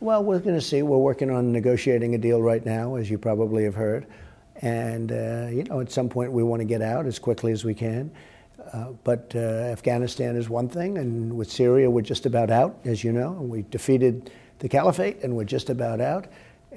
Well, 0.00 0.24
we're 0.24 0.38
going 0.38 0.56
to 0.56 0.62
see. 0.62 0.80
We're 0.80 0.96
working 0.96 1.30
on 1.30 1.52
negotiating 1.52 2.14
a 2.14 2.18
deal 2.18 2.40
right 2.40 2.64
now, 2.64 2.94
as 2.94 3.10
you 3.10 3.18
probably 3.18 3.64
have 3.64 3.74
heard. 3.74 4.06
And, 4.62 5.12
uh, 5.12 5.48
you 5.50 5.64
know, 5.64 5.80
at 5.80 5.92
some 5.92 6.08
point 6.08 6.32
we 6.32 6.42
want 6.42 6.60
to 6.60 6.66
get 6.66 6.80
out 6.80 7.04
as 7.04 7.18
quickly 7.18 7.52
as 7.52 7.62
we 7.62 7.74
can. 7.74 8.10
Uh, 8.72 8.92
but 9.04 9.32
uh, 9.34 9.38
Afghanistan 9.38 10.36
is 10.36 10.48
one 10.48 10.68
thing, 10.68 10.98
and 10.98 11.36
with 11.36 11.50
Syria, 11.50 11.90
we're 11.90 12.00
just 12.00 12.26
about 12.26 12.50
out, 12.50 12.76
as 12.84 13.04
you 13.04 13.12
know. 13.12 13.32
We 13.32 13.62
defeated 13.70 14.30
the 14.58 14.68
caliphate, 14.68 15.22
and 15.22 15.36
we're 15.36 15.44
just 15.44 15.70
about 15.70 16.00
out. 16.00 16.26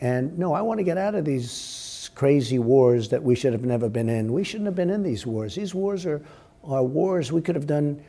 And 0.01 0.37
no, 0.37 0.53
I 0.53 0.61
want 0.61 0.79
to 0.79 0.83
get 0.83 0.97
out 0.97 1.15
of 1.15 1.25
these 1.25 2.09
crazy 2.15 2.59
wars 2.59 3.09
that 3.09 3.23
we 3.23 3.35
should 3.35 3.53
have 3.53 3.63
never 3.63 3.89
been 3.89 4.09
in. 4.09 4.33
We 4.33 4.43
shouldn't 4.43 4.65
have 4.65 4.75
been 4.75 4.89
in 4.89 5.03
these 5.03 5.25
wars. 5.25 5.55
These 5.55 5.73
wars 5.73 6.05
are, 6.05 6.21
are 6.63 6.83
wars 6.83 7.31
we 7.31 7.41
could 7.41 7.55
have 7.55 7.67
done 7.67 8.03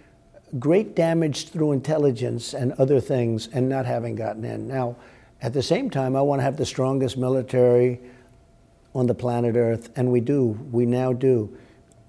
great 0.58 0.96
damage 0.96 1.48
through 1.48 1.72
intelligence 1.72 2.54
and 2.54 2.72
other 2.72 3.00
things 3.00 3.48
and 3.52 3.68
not 3.68 3.86
having 3.86 4.16
gotten 4.16 4.44
in. 4.44 4.66
Now, 4.66 4.96
at 5.42 5.52
the 5.52 5.62
same 5.62 5.90
time, 5.90 6.16
I 6.16 6.22
want 6.22 6.40
to 6.40 6.44
have 6.44 6.56
the 6.56 6.66
strongest 6.66 7.16
military 7.16 8.00
on 8.94 9.06
the 9.06 9.14
planet 9.14 9.54
Earth, 9.56 9.90
and 9.96 10.10
we 10.10 10.20
do. 10.20 10.58
We 10.72 10.86
now 10.86 11.12
do. 11.12 11.56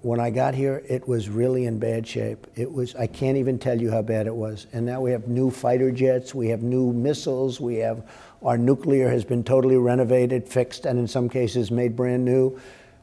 When 0.02 0.18
I 0.18 0.30
got 0.30 0.56
here, 0.56 0.82
it 0.88 1.06
was 1.06 1.28
really 1.28 1.66
in 1.66 1.78
bad 1.78 2.08
shape. 2.08 2.48
It 2.56 2.72
was, 2.72 2.96
I 2.96 3.06
can't 3.06 3.36
even 3.36 3.56
tell 3.56 3.80
you 3.80 3.88
how 3.92 4.02
bad 4.02 4.26
it 4.26 4.34
was. 4.34 4.66
And 4.72 4.84
now 4.84 5.00
we 5.00 5.12
have 5.12 5.28
new 5.28 5.48
fighter 5.48 5.92
jets, 5.92 6.34
we 6.34 6.48
have 6.48 6.60
new 6.60 6.92
missiles, 6.92 7.60
we 7.60 7.76
have, 7.76 8.04
our 8.42 8.58
nuclear 8.58 9.08
has 9.08 9.24
been 9.24 9.44
totally 9.44 9.76
renovated, 9.76 10.48
fixed, 10.48 10.86
and 10.86 10.98
in 10.98 11.06
some 11.06 11.28
cases 11.28 11.70
made 11.70 11.94
brand 11.94 12.24
new. 12.24 12.58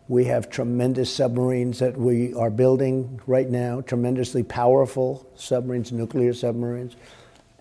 We 0.10 0.26
have 0.26 0.50
tremendous 0.50 1.14
submarines 1.14 1.80
that 1.80 1.96
we 1.96 2.34
are 2.34 2.50
building 2.50 3.22
right 3.26 3.50
now, 3.50 3.80
tremendously 3.80 4.44
powerful 4.44 5.26
submarines, 5.38 5.94
nuclear 5.94 6.34
submarines. 6.34 6.98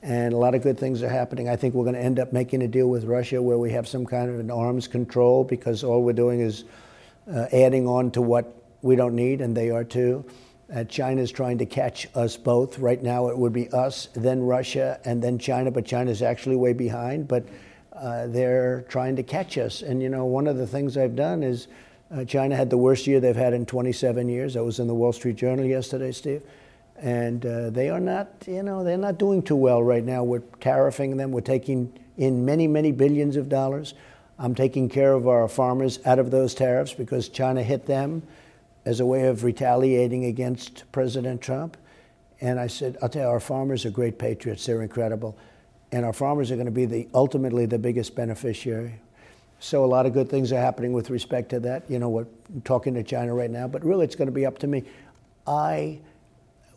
And 0.03 0.35
a 0.35 0.37
lot 0.37 0.57
of 0.57 0.63
good 0.63 0.81
things 0.81 1.01
are 1.05 1.09
happening. 1.09 1.49
I 1.49 1.55
think 1.55 1.75
we're 1.75 1.85
going 1.85 1.95
to 1.95 2.03
end 2.03 2.19
up 2.19 2.33
making 2.33 2.63
a 2.63 2.69
deal 2.69 2.89
with 2.89 3.05
Russia 3.05 3.41
where 3.41 3.59
we 3.59 3.71
have 3.71 3.87
some 3.87 4.05
kind 4.05 4.31
of 4.31 4.41
an 4.41 4.51
arms 4.51 4.89
control 4.89 5.45
because 5.45 5.85
all 5.85 6.03
we're 6.03 6.13
doing 6.13 6.41
is 6.41 6.65
uh, 7.33 7.47
adding 7.53 7.87
on 7.87 8.11
to 8.13 8.23
what 8.23 8.53
we 8.83 8.97
don't 8.97 9.15
need, 9.15 9.41
and 9.41 9.57
they 9.57 9.71
are 9.71 9.85
too. 9.85 10.25
Uh, 10.75 10.85
China 10.85 11.23
is 11.23 11.33
trying 11.33 11.59
to 11.59 11.67
catch 11.67 12.09
us 12.15 12.37
both. 12.37 12.79
Right 12.79 13.03
now, 13.03 13.29
it 13.29 13.39
would 13.39 13.53
be 13.53 13.71
us, 13.71 14.09
then 14.15 14.43
Russia, 14.43 15.01
and 15.05 15.23
then 15.23 15.39
China, 15.39 15.71
but 15.71 15.87
China's 15.87 16.21
actually 16.21 16.57
way 16.57 16.75
behind. 16.75 17.27
But 17.27 17.47
uh, 17.93 18.27
they're 18.27 18.85
trying 18.89 19.17
to 19.17 19.23
catch 19.23 19.57
us. 19.59 19.83
And, 19.83 20.03
you 20.03 20.09
know, 20.09 20.27
one 20.27 20.47
of 20.47 20.57
the 20.57 20.67
things 20.67 20.97
I've 20.97 21.17
done 21.17 21.43
is 21.43 21.69
uh, 22.15 22.25
China 22.25 22.55
had 22.55 22.71
the 22.71 22.77
worst 22.77 23.07
year 23.07 23.19
they've 23.19 23.35
had 23.35 23.55
in 23.55 23.67
27 23.67 24.29
years. 24.29 24.57
I 24.57 24.61
was 24.61 24.79
in 24.79 24.87
the 24.87 24.95
Wall 24.95 25.13
Street 25.13 25.37
Journal 25.37 25.65
yesterday, 25.65 26.13
Steve. 26.13 26.43
And 26.97 27.45
uh, 27.47 27.71
they 27.71 27.91
are 27.91 28.01
not, 28.01 28.29
you 28.47 28.63
know, 28.63 28.85
they're 28.85 28.99
not 28.99 29.19
doing 29.19 29.43
too 29.43 29.57
well 29.57 29.83
right 29.83 30.05
now. 30.05 30.23
We're 30.23 30.41
tariffing 30.61 31.17
them. 31.17 31.33
We're 31.33 31.41
taking 31.41 31.93
in 32.17 32.45
many, 32.45 32.67
many 32.67 32.93
billions 32.93 33.37
of 33.37 33.49
dollars. 33.49 33.95
I'm 34.39 34.55
taking 34.55 34.89
care 34.89 35.13
of 35.15 35.27
our 35.27 35.49
farmers 35.49 35.99
out 36.05 36.19
of 36.19 36.31
those 36.31 36.55
tariffs 36.55 36.93
because 36.93 37.29
China 37.29 37.63
hit 37.63 37.87
them 37.87 38.23
as 38.89 39.01
a 39.01 39.07
way 39.07 39.27
of 39.27 39.45
retaliating 39.45 40.25
against 40.25 40.91
President 40.93 41.43
Trump. 41.43 41.77
And 42.41 42.59
I 42.59 42.69
said, 42.69 42.97
I'll 43.03 43.11
tell 43.11 43.25
you, 43.25 43.29
our 43.29 43.39
farmers 43.39 43.85
are 43.85 43.91
great 43.91 44.19
patriots. 44.19 44.65
They're 44.65 44.81
incredible. 44.81 45.37
And 45.93 46.07
our 46.07 46.15
farmers 46.15 46.51
are 46.51 46.55
going 46.55 46.65
to 46.65 46.73
be 46.73 46.87
the 46.87 47.07
ultimately 47.13 47.67
the 47.67 47.79
biggest 47.79 48.17
beneficiary. 48.17 48.95
So 49.61 49.85
a 49.85 49.87
lot 49.87 50.07
of 50.07 50.15
good 50.15 50.31
things 50.31 50.53
are 50.53 50.61
happening 50.61 50.95
with 50.95 51.11
respect 51.11 51.51
to 51.51 51.61
that. 51.61 51.91
You 51.91 51.99
know, 51.99 52.09
we're 52.09 52.29
talking 52.65 52.95
to 52.95 53.03
China 53.03 53.35
right 53.35 53.51
now, 53.51 53.69
but 53.69 53.85
really 53.85 54.07
it's 54.07 54.17
going 54.17 54.29
to 54.29 54.33
be 54.33 54.47
up 54.47 54.57
to 54.61 54.67
me. 54.67 54.85
I, 55.47 55.99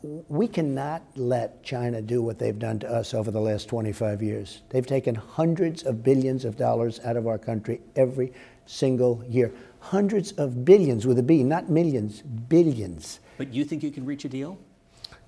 we 0.04 0.50
cannot 0.50 1.04
let 1.16 1.64
China 1.64 2.02
do 2.02 2.22
what 2.22 2.38
they've 2.40 2.60
done 2.60 2.80
to 2.80 2.92
us 2.92 3.14
over 3.14 3.32
the 3.32 3.40
last 3.40 3.70
25 3.70 4.22
years. 4.22 4.64
They've 4.68 4.86
taken 4.86 5.16
hundreds 5.16 5.84
of 5.84 6.04
billions 6.04 6.44
of 6.44 6.58
dollars 6.58 7.00
out 7.06 7.16
of 7.16 7.26
our 7.26 7.38
country 7.38 7.80
every 7.96 8.34
single 8.66 9.24
year. 9.30 9.54
Hundreds 9.82 10.32
of 10.34 10.64
billions 10.64 11.06
with 11.06 11.20
a 11.20 11.24
B, 11.24 11.44
not 11.44 11.70
millions, 11.70 12.22
billions. 12.22 13.20
But 13.38 13.54
you 13.54 13.66
think 13.66 13.84
you 13.84 13.92
can 13.92 14.06
reach 14.06 14.24
a 14.26 14.30
deal? 14.30 14.58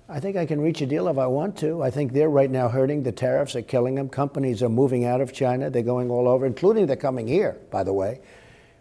I 0.08 0.20
think 0.20 0.36
I 0.36 0.46
can 0.46 0.60
reach 0.60 0.80
a 0.80 0.86
deal 0.86 1.08
if 1.08 1.18
I 1.18 1.26
want 1.26 1.56
to. 1.58 1.82
I 1.82 1.90
think 1.90 2.12
they're 2.12 2.28
right 2.28 2.50
now 2.50 2.68
hurting. 2.68 3.02
The 3.02 3.12
tariffs 3.12 3.56
are 3.56 3.62
killing 3.62 3.94
them. 3.94 4.08
Companies 4.08 4.62
are 4.62 4.68
moving 4.68 5.04
out 5.04 5.20
of 5.20 5.32
China. 5.32 5.70
They're 5.70 5.82
going 5.82 6.10
all 6.10 6.28
over, 6.28 6.46
including 6.46 6.86
they're 6.86 6.96
coming 6.96 7.26
here, 7.26 7.56
by 7.70 7.82
the 7.84 7.92
way, 7.92 8.20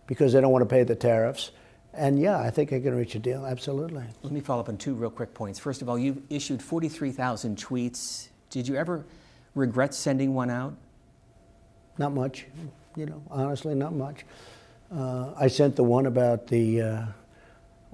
because 0.06 0.34
they 0.34 0.42
don't 0.42 0.52
want 0.52 0.64
to 0.64 0.74
pay 0.74 0.84
the 0.84 0.96
tariffs. 0.96 1.52
And 1.94 2.20
yeah, 2.20 2.40
I 2.40 2.50
think 2.50 2.74
I 2.74 2.80
can 2.80 2.96
reach 2.96 3.16
a 3.16 3.20
deal, 3.20 3.46
absolutely. 3.46 4.04
Let 4.22 4.34
me 4.34 4.42
follow 4.42 4.62
up 4.62 4.70
on 4.70 4.78
two 4.78 4.96
real 4.96 5.12
quick 5.12 5.34
points. 5.34 5.60
First 5.60 5.82
of 5.82 5.90
all, 5.90 5.98
you've 5.98 6.22
issued 6.30 6.62
43,000 6.62 7.58
tweets. 7.58 8.28
Did 8.50 8.68
you 8.68 8.76
ever 8.76 9.06
regret 9.56 9.94
sending 9.94 10.34
one 10.34 10.50
out? 10.50 10.76
Not 11.98 12.14
much, 12.14 12.48
you 12.96 13.06
know, 13.06 13.22
honestly, 13.30 13.76
not 13.76 13.94
much. 13.94 14.26
Uh, 14.96 15.34
I 15.36 15.48
sent 15.48 15.76
the 15.76 15.84
one 15.84 16.06
about 16.06 16.46
the 16.46 16.82
uh, 16.82 17.06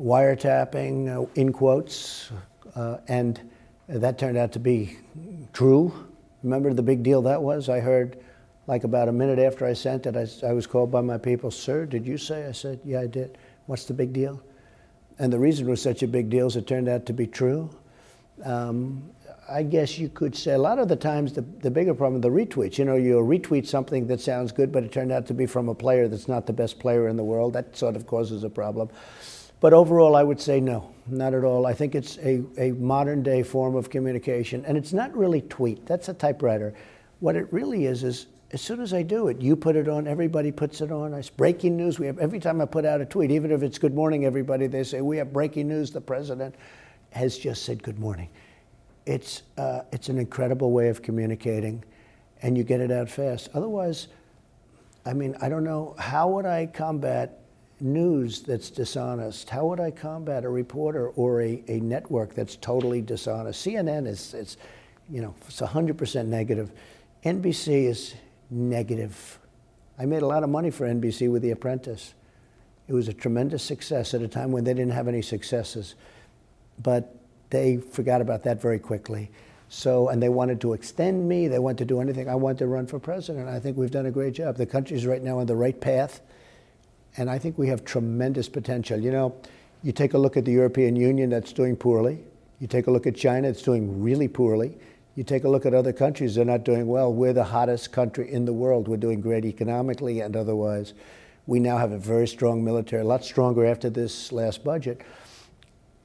wiretapping, 0.01 1.07
uh, 1.07 1.29
in 1.35 1.53
quotes, 1.53 2.29
uh, 2.75 2.97
and 3.07 3.39
that 3.87 4.17
turned 4.17 4.37
out 4.37 4.51
to 4.53 4.59
be 4.59 4.97
true. 5.53 5.93
Remember 6.43 6.73
the 6.73 6.83
big 6.83 7.01
deal 7.01 7.21
that 7.21 7.41
was? 7.41 7.69
I 7.69 7.79
heard 7.79 8.19
like 8.67 8.83
about 8.83 9.07
a 9.07 9.13
minute 9.13 9.39
after 9.39 9.65
I 9.65 9.73
sent 9.73 10.05
it, 10.07 10.15
I, 10.15 10.27
I 10.47 10.51
was 10.51 10.67
called 10.67 10.91
by 10.91 11.01
my 11.01 11.17
people, 11.17 11.51
Sir, 11.51 11.85
did 11.85 12.05
you 12.05 12.17
say? 12.17 12.45
I 12.45 12.51
said, 12.51 12.79
Yeah, 12.83 12.99
I 12.99 13.07
did. 13.07 13.37
What's 13.65 13.85
the 13.85 13.93
big 13.93 14.11
deal? 14.11 14.41
And 15.17 15.31
the 15.31 15.39
reason 15.39 15.67
it 15.67 15.69
was 15.69 15.81
such 15.81 16.03
a 16.03 16.07
big 16.07 16.29
deal 16.29 16.47
is 16.47 16.55
it 16.55 16.67
turned 16.67 16.89
out 16.89 17.05
to 17.05 17.13
be 17.13 17.27
true. 17.27 17.69
Um, 18.43 19.09
I 19.49 19.63
guess 19.63 19.97
you 19.97 20.09
could 20.09 20.35
say 20.35 20.53
a 20.53 20.57
lot 20.57 20.79
of 20.79 20.87
the 20.87 20.95
times 20.95 21.33
the, 21.33 21.41
the 21.41 21.71
bigger 21.71 21.93
problem 21.93 22.21
the 22.21 22.29
retweets. 22.29 22.77
You 22.77 22.85
know, 22.85 22.95
you 22.95 23.15
retweet 23.15 23.65
something 23.65 24.07
that 24.07 24.21
sounds 24.21 24.51
good, 24.51 24.71
but 24.71 24.83
it 24.83 24.91
turned 24.91 25.11
out 25.11 25.25
to 25.27 25.33
be 25.33 25.45
from 25.45 25.69
a 25.69 25.75
player 25.75 26.07
that's 26.07 26.27
not 26.27 26.45
the 26.45 26.53
best 26.53 26.79
player 26.79 27.07
in 27.07 27.17
the 27.17 27.23
world. 27.23 27.53
That 27.53 27.75
sort 27.75 27.95
of 27.95 28.05
causes 28.05 28.43
a 28.43 28.49
problem. 28.49 28.89
But 29.59 29.73
overall, 29.73 30.15
I 30.15 30.23
would 30.23 30.39
say 30.39 30.59
no, 30.59 30.91
not 31.07 31.33
at 31.33 31.43
all. 31.43 31.65
I 31.65 31.73
think 31.73 31.95
it's 31.95 32.17
a, 32.19 32.43
a 32.57 32.71
modern 32.73 33.23
day 33.23 33.43
form 33.43 33.75
of 33.75 33.89
communication, 33.89 34.63
and 34.65 34.77
it's 34.77 34.93
not 34.93 35.15
really 35.17 35.41
tweet. 35.41 35.85
That's 35.85 36.07
a 36.07 36.13
typewriter. 36.13 36.73
What 37.19 37.35
it 37.35 37.51
really 37.51 37.85
is 37.85 38.03
is 38.03 38.27
as 38.51 38.61
soon 38.61 38.81
as 38.81 38.93
I 38.93 39.03
do 39.03 39.27
it, 39.27 39.41
you 39.41 39.55
put 39.55 39.75
it 39.75 39.87
on, 39.87 40.07
everybody 40.07 40.51
puts 40.51 40.81
it 40.81 40.91
on. 40.91 41.13
It's 41.13 41.29
breaking 41.29 41.75
news. 41.75 41.99
We 41.99 42.07
have 42.07 42.19
every 42.19 42.39
time 42.39 42.61
I 42.61 42.65
put 42.65 42.85
out 42.85 43.01
a 43.01 43.05
tweet, 43.05 43.31
even 43.31 43.51
if 43.51 43.61
it's 43.61 43.77
good 43.77 43.93
morning, 43.93 44.25
everybody, 44.25 44.67
they 44.67 44.83
say, 44.83 45.01
We 45.01 45.17
have 45.17 45.33
breaking 45.33 45.67
news. 45.67 45.91
The 45.91 46.01
president 46.01 46.55
has 47.11 47.37
just 47.37 47.63
said 47.63 47.83
good 47.83 47.99
morning. 47.99 48.29
It's, 49.09 49.41
uh, 49.57 49.81
it's 49.91 50.09
an 50.09 50.19
incredible 50.19 50.71
way 50.71 50.89
of 50.89 51.01
communicating, 51.01 51.83
and 52.43 52.55
you 52.55 52.63
get 52.63 52.79
it 52.79 52.91
out 52.91 53.09
fast. 53.09 53.49
Otherwise, 53.55 54.07
I 55.03 55.13
mean, 55.13 55.35
I 55.41 55.49
don't 55.49 55.63
know, 55.63 55.95
how 55.97 56.27
would 56.27 56.45
I 56.45 56.67
combat 56.67 57.39
news 57.79 58.43
that's 58.43 58.69
dishonest? 58.69 59.49
How 59.49 59.65
would 59.65 59.79
I 59.79 59.89
combat 59.89 60.45
a 60.45 60.49
reporter 60.49 61.07
or 61.07 61.41
a, 61.41 61.63
a 61.67 61.79
network 61.79 62.35
that's 62.35 62.55
totally 62.55 63.01
dishonest? 63.01 63.65
CNN 63.65 64.05
is, 64.05 64.35
it's, 64.35 64.57
you 65.09 65.23
know, 65.23 65.33
it's 65.47 65.59
100% 65.59 66.27
negative. 66.27 66.71
NBC 67.25 67.85
is 67.85 68.13
negative. 68.51 69.39
I 69.97 70.05
made 70.05 70.21
a 70.21 70.27
lot 70.27 70.43
of 70.43 70.51
money 70.51 70.69
for 70.69 70.85
NBC 70.85 71.31
with 71.31 71.41
The 71.41 71.49
Apprentice. 71.49 72.13
It 72.87 72.93
was 72.93 73.07
a 73.07 73.13
tremendous 73.13 73.63
success 73.63 74.13
at 74.13 74.21
a 74.21 74.27
time 74.27 74.51
when 74.51 74.65
they 74.65 74.75
didn't 74.75 74.93
have 74.93 75.07
any 75.07 75.23
successes. 75.23 75.95
But 76.77 77.18
they 77.49 77.77
forgot 77.77 78.21
about 78.21 78.43
that 78.43 78.61
very 78.61 78.79
quickly. 78.79 79.29
So, 79.69 80.09
and 80.09 80.21
they 80.21 80.29
wanted 80.29 80.59
to 80.61 80.73
extend 80.73 81.29
me, 81.29 81.47
they 81.47 81.59
wanted 81.59 81.79
to 81.79 81.85
do 81.85 82.01
anything. 82.01 82.27
I 82.27 82.35
wanted 82.35 82.59
to 82.59 82.67
run 82.67 82.87
for 82.87 82.99
president. 82.99 83.47
I 83.47 83.59
think 83.59 83.77
we've 83.77 83.91
done 83.91 84.07
a 84.07 84.11
great 84.11 84.33
job. 84.33 84.57
The 84.57 84.65
country's 84.65 85.05
right 85.05 85.21
now 85.21 85.39
on 85.39 85.45
the 85.45 85.55
right 85.55 85.79
path, 85.79 86.21
and 87.17 87.29
I 87.29 87.37
think 87.37 87.57
we 87.57 87.67
have 87.67 87.85
tremendous 87.85 88.49
potential. 88.49 88.99
You 88.99 89.11
know, 89.11 89.35
you 89.83 89.91
take 89.91 90.15
a 90.15 90.17
look 90.17 90.37
at 90.37 90.45
the 90.45 90.51
European 90.51 90.95
Union 90.95 91.29
that's 91.29 91.53
doing 91.53 91.75
poorly, 91.75 92.19
you 92.59 92.67
take 92.67 92.87
a 92.87 92.91
look 92.91 93.05
at 93.07 93.15
China, 93.15 93.47
it's 93.47 93.61
doing 93.61 94.01
really 94.01 94.27
poorly. 94.27 94.75
You 95.15 95.23
take 95.23 95.43
a 95.43 95.49
look 95.49 95.65
at 95.65 95.73
other 95.73 95.91
countries, 95.91 96.35
they're 96.35 96.45
not 96.45 96.63
doing 96.63 96.87
well. 96.87 97.11
We're 97.11 97.33
the 97.33 97.43
hottest 97.43 97.91
country 97.91 98.31
in 98.31 98.45
the 98.45 98.53
world. 98.53 98.87
We're 98.87 98.97
doing 98.97 99.19
great 99.19 99.43
economically 99.43 100.21
and 100.21 100.35
otherwise. 100.35 100.93
We 101.45 101.59
now 101.59 101.77
have 101.77 101.91
a 101.91 101.97
very 101.97 102.27
strong 102.27 102.63
military, 102.63 103.01
a 103.01 103.05
lot 103.05 103.25
stronger 103.25 103.65
after 103.65 103.89
this 103.89 104.31
last 104.31 104.63
budget. 104.63 105.01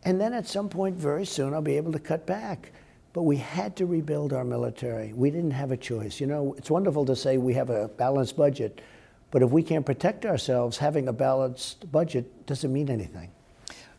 And 0.04 0.20
then 0.20 0.32
at 0.32 0.46
some 0.46 0.68
point, 0.68 0.96
very 0.96 1.24
soon, 1.24 1.54
I'll 1.54 1.62
be 1.62 1.76
able 1.76 1.92
to 1.92 1.98
cut 1.98 2.26
back. 2.26 2.72
But 3.12 3.22
we 3.22 3.36
had 3.36 3.76
to 3.76 3.86
rebuild 3.86 4.32
our 4.32 4.44
military. 4.44 5.12
We 5.12 5.30
didn't 5.30 5.52
have 5.52 5.70
a 5.70 5.76
choice. 5.76 6.20
You 6.20 6.26
know, 6.26 6.54
it's 6.58 6.70
wonderful 6.70 7.04
to 7.06 7.16
say 7.16 7.38
we 7.38 7.54
have 7.54 7.70
a 7.70 7.88
balanced 7.88 8.36
budget, 8.36 8.80
but 9.30 9.42
if 9.42 9.50
we 9.50 9.62
can't 9.62 9.86
protect 9.86 10.26
ourselves, 10.26 10.78
having 10.78 11.08
a 11.08 11.12
balanced 11.12 11.90
budget 11.92 12.46
doesn't 12.46 12.72
mean 12.72 12.90
anything. 12.90 13.30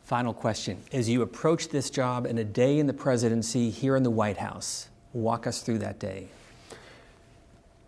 Final 0.04 0.34
question. 0.34 0.78
As 0.92 1.10
you 1.10 1.22
approach 1.22 1.70
this 1.70 1.90
job 1.90 2.26
and 2.26 2.38
a 2.38 2.44
day 2.44 2.78
in 2.78 2.88
the 2.88 2.94
presidency 2.94 3.70
here 3.70 3.96
in 3.96 4.04
the 4.04 4.12
White 4.12 4.38
House, 4.38 4.90
Walk 5.16 5.48
us 5.48 5.62
through 5.62 5.78
that 5.78 5.98
day. 5.98 6.28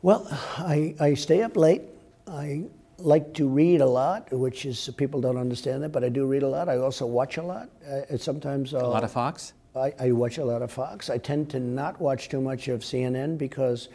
Well, 0.01 0.25
I, 0.57 0.95
I 0.97 1.13
stay 1.15 1.41
up 1.43 1.57
late. 1.57 1.81
I 2.25 2.63
like 2.99 3.33
to 3.35 3.47
read 3.47 3.81
a 3.81 3.85
lot, 3.85 4.31
which 4.31 4.65
is 4.65 4.89
people 4.97 5.21
don't 5.21 5.37
understand 5.37 5.83
that, 5.83 5.89
but 5.89 6.03
I 6.03 6.09
do 6.09 6.25
read 6.25 6.43
a 6.43 6.47
lot. 6.47 6.67
I 6.69 6.77
also 6.77 7.05
watch 7.05 7.37
a 7.37 7.43
lot. 7.43 7.69
Uh, 7.87 8.17
sometimes 8.17 8.73
I'll, 8.73 8.85
a 8.85 8.87
lot 8.87 9.03
of 9.03 9.11
Fox. 9.11 9.53
I, 9.75 9.93
I, 9.99 10.11
watch 10.11 10.39
a 10.39 10.45
lot 10.45 10.61
of 10.61 10.71
Fox. 10.71 11.09
I 11.09 11.17
tend 11.17 11.49
to 11.51 11.59
not 11.59 12.01
watch 12.01 12.29
too 12.29 12.41
much 12.41 12.67
of 12.67 12.81
CNN 12.81 13.37
because, 13.37 13.89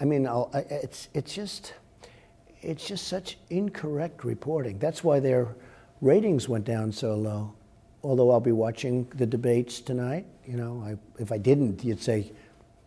I 0.00 0.04
mean, 0.04 0.26
I, 0.26 0.42
it's 0.70 1.08
it's 1.12 1.34
just 1.34 1.74
it's 2.62 2.86
just 2.86 3.08
such 3.08 3.36
incorrect 3.50 4.24
reporting. 4.24 4.78
That's 4.78 5.04
why 5.04 5.20
their 5.20 5.48
ratings 6.00 6.48
went 6.48 6.64
down 6.64 6.92
so 6.92 7.14
low. 7.14 7.52
Although 8.02 8.30
I'll 8.30 8.40
be 8.40 8.52
watching 8.52 9.06
the 9.14 9.26
debates 9.26 9.80
tonight, 9.80 10.24
you 10.46 10.56
know, 10.56 10.82
I, 10.82 10.96
if 11.20 11.32
I 11.32 11.38
didn't, 11.38 11.84
you'd 11.84 12.02
say 12.02 12.32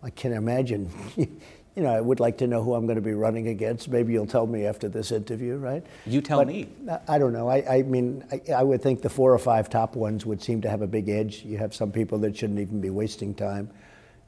I 0.02 0.10
can't 0.10 0.34
imagine. 0.34 0.90
you 1.76 1.82
know, 1.82 1.90
I 1.90 2.02
would 2.02 2.20
like 2.20 2.38
to 2.38 2.48
know 2.48 2.64
who 2.64 2.76
I'm 2.76 2.86
going 2.86 2.98
to 2.98 3.02
be 3.02 3.14
running 3.14 3.48
against. 3.48 3.90
Maybe 3.90 4.14
you'll 4.14 4.28
tell 4.28 4.46
me 4.46 4.66
after 4.66 4.88
this 4.88 5.12
interview, 5.12 5.56
right? 5.58 5.84
You 6.06 6.22
tell 6.22 6.40
but 6.40 6.48
me. 6.48 6.70
I 7.08 7.18
don't 7.18 7.34
know. 7.34 7.48
I, 7.48 7.78
I 7.78 7.82
mean, 7.82 8.24
I, 8.32 8.52
I, 8.52 8.64
would 8.64 8.82
think 8.82 9.02
the 9.02 9.10
four 9.10 9.34
or 9.34 9.40
five 9.40 9.70
top 9.70 9.96
ones 9.96 10.26
would 10.26 10.42
seem 10.42 10.62
to 10.62 10.70
have 10.70 10.84
a 10.84 10.88
big 10.88 11.10
edge. 11.10 11.44
You 11.44 11.58
have 11.58 11.74
some 11.74 11.92
people 11.92 12.20
that 12.20 12.38
shouldn't 12.38 12.60
even 12.60 12.80
be 12.80 12.92
wasting 12.92 13.34
time. 13.34 13.72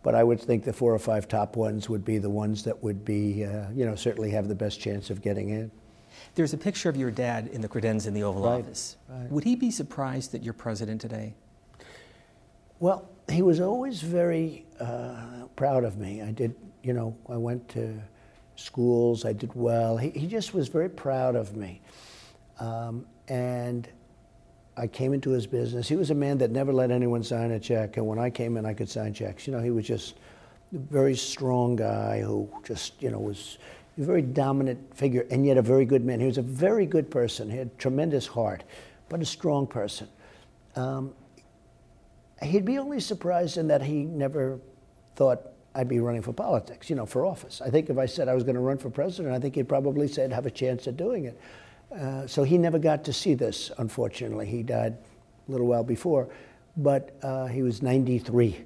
But 0.02 0.16
I 0.16 0.24
would 0.24 0.40
think 0.40 0.64
the 0.64 0.74
four 0.74 0.94
or 0.94 1.00
five 1.00 1.28
top 1.28 1.56
ones 1.56 1.88
would 1.90 2.04
be 2.04 2.18
the 2.18 2.30
ones 2.30 2.64
that 2.64 2.82
would 2.84 3.06
be, 3.06 3.46
uh, 3.46 3.70
you 3.74 3.86
know, 3.86 3.96
certainly 3.96 4.32
have 4.32 4.48
the 4.48 4.56
best 4.56 4.80
chance 4.80 5.10
of 5.10 5.22
getting 5.22 5.50
in. 5.50 5.72
There's 6.36 6.54
a 6.54 6.58
picture 6.58 6.90
of 6.90 6.98
your 6.98 7.12
dad 7.12 7.48
in 7.48 7.62
the 7.62 7.68
credenza 7.68 8.08
in 8.08 8.14
the 8.14 8.24
Oval 8.24 8.44
right, 8.44 8.60
Office. 8.60 8.98
Right. 9.08 9.30
Would 9.32 9.44
he 9.44 9.56
be 9.56 9.72
surprised 9.72 10.32
that 10.32 10.44
you're 10.44 10.54
president 10.54 11.02
today? 11.02 11.34
Well, 12.80 13.10
he 13.30 13.42
was 13.42 13.60
always 13.60 14.02
very 14.02 14.66
uh, 14.80 15.48
proud 15.56 15.84
of 15.84 15.98
me. 15.98 16.22
I 16.22 16.32
did, 16.32 16.56
you 16.84 16.94
know, 16.94 17.18
I 17.30 17.38
went 17.38 17.68
to 17.70 18.00
schools, 18.56 19.26
I 19.26 19.34
did 19.34 19.54
well. 19.54 19.98
He, 19.98 20.10
he 20.12 20.28
just 20.28 20.54
was 20.54 20.68
very 20.68 20.90
proud 20.90 21.36
of 21.36 21.56
me. 21.56 21.82
Um, 22.60 23.06
and 23.28 23.88
I 24.78 24.88
came 24.88 25.14
into 25.14 25.32
his 25.32 25.48
business. 25.48 25.88
He 25.88 25.96
was 25.96 26.12
a 26.12 26.16
man 26.16 26.38
that 26.40 26.52
never 26.52 26.72
let 26.74 26.92
anyone 26.92 27.24
sign 27.24 27.52
a 27.52 27.60
check. 27.60 27.98
And 27.98 28.06
when 28.08 28.20
I 28.20 28.30
came 28.30 28.58
in, 28.58 28.66
I 28.66 28.74
could 28.74 28.90
sign 28.90 29.14
checks. 29.14 29.48
You 29.48 29.54
know, 29.54 29.62
he 29.62 29.72
was 29.72 29.86
just 29.86 30.16
a 30.74 30.78
very 30.78 31.16
strong 31.16 31.76
guy 31.76 32.22
who 32.22 32.50
just, 32.64 33.02
you 33.02 33.10
know, 33.10 33.20
was 33.20 33.58
a 33.98 34.04
very 34.04 34.22
dominant 34.22 34.96
figure 34.96 35.26
and 35.32 35.46
yet 35.46 35.58
a 35.58 35.62
very 35.62 35.86
good 35.86 36.04
man. 36.04 36.20
He 36.20 36.26
was 36.26 36.38
a 36.38 36.44
very 36.44 36.86
good 36.86 37.10
person. 37.10 37.50
He 37.50 37.58
had 37.58 37.78
tremendous 37.78 38.28
heart, 38.28 38.64
but 39.10 39.22
a 39.22 39.26
strong 39.26 39.66
person. 39.66 40.08
Um, 40.76 41.14
he'd 42.41 42.65
be 42.65 42.78
only 42.78 43.00
surprised 43.00 43.58
in 43.58 43.67
that 43.67 43.82
he 43.82 44.04
never 44.04 44.60
thought 45.15 45.41
I'd 45.74 45.89
be 45.89 46.00
running 46.00 46.21
for 46.21 46.34
politics, 46.34 46.89
you 46.89 46.95
know, 46.95 47.06
for 47.06 47.26
office. 47.26 47.62
I 47.62 47.69
think 47.69 47.89
if 47.89 47.98
I 47.98 48.06
said 48.06 48.28
I 48.30 48.34
was 48.34 48.43
going 48.43 48.56
to 48.56 48.62
run 48.62 48.78
for 48.78 48.89
president, 48.89 49.36
I 49.36 49.39
think 49.39 49.56
he'd 49.56 49.67
probably 49.67 50.08
say 50.08 50.24
I'd 50.24 50.32
have 50.32 50.45
a 50.45 50.52
chance 50.52 50.88
at 50.88 50.98
doing 50.98 51.26
it. 51.26 51.39
Uh, 51.91 52.26
so 52.28 52.43
he 52.43 52.58
never 52.58 52.80
got 52.80 53.04
to 53.06 53.13
see 53.13 53.34
this, 53.34 53.71
unfortunately. 53.78 54.45
He 54.45 54.63
died 54.63 54.98
a 55.48 55.52
little 55.52 55.67
while 55.67 55.84
before, 55.84 56.30
but 56.78 57.17
uh, 57.21 57.48
he 57.48 57.62
was 57.62 57.82
93. 57.82 58.63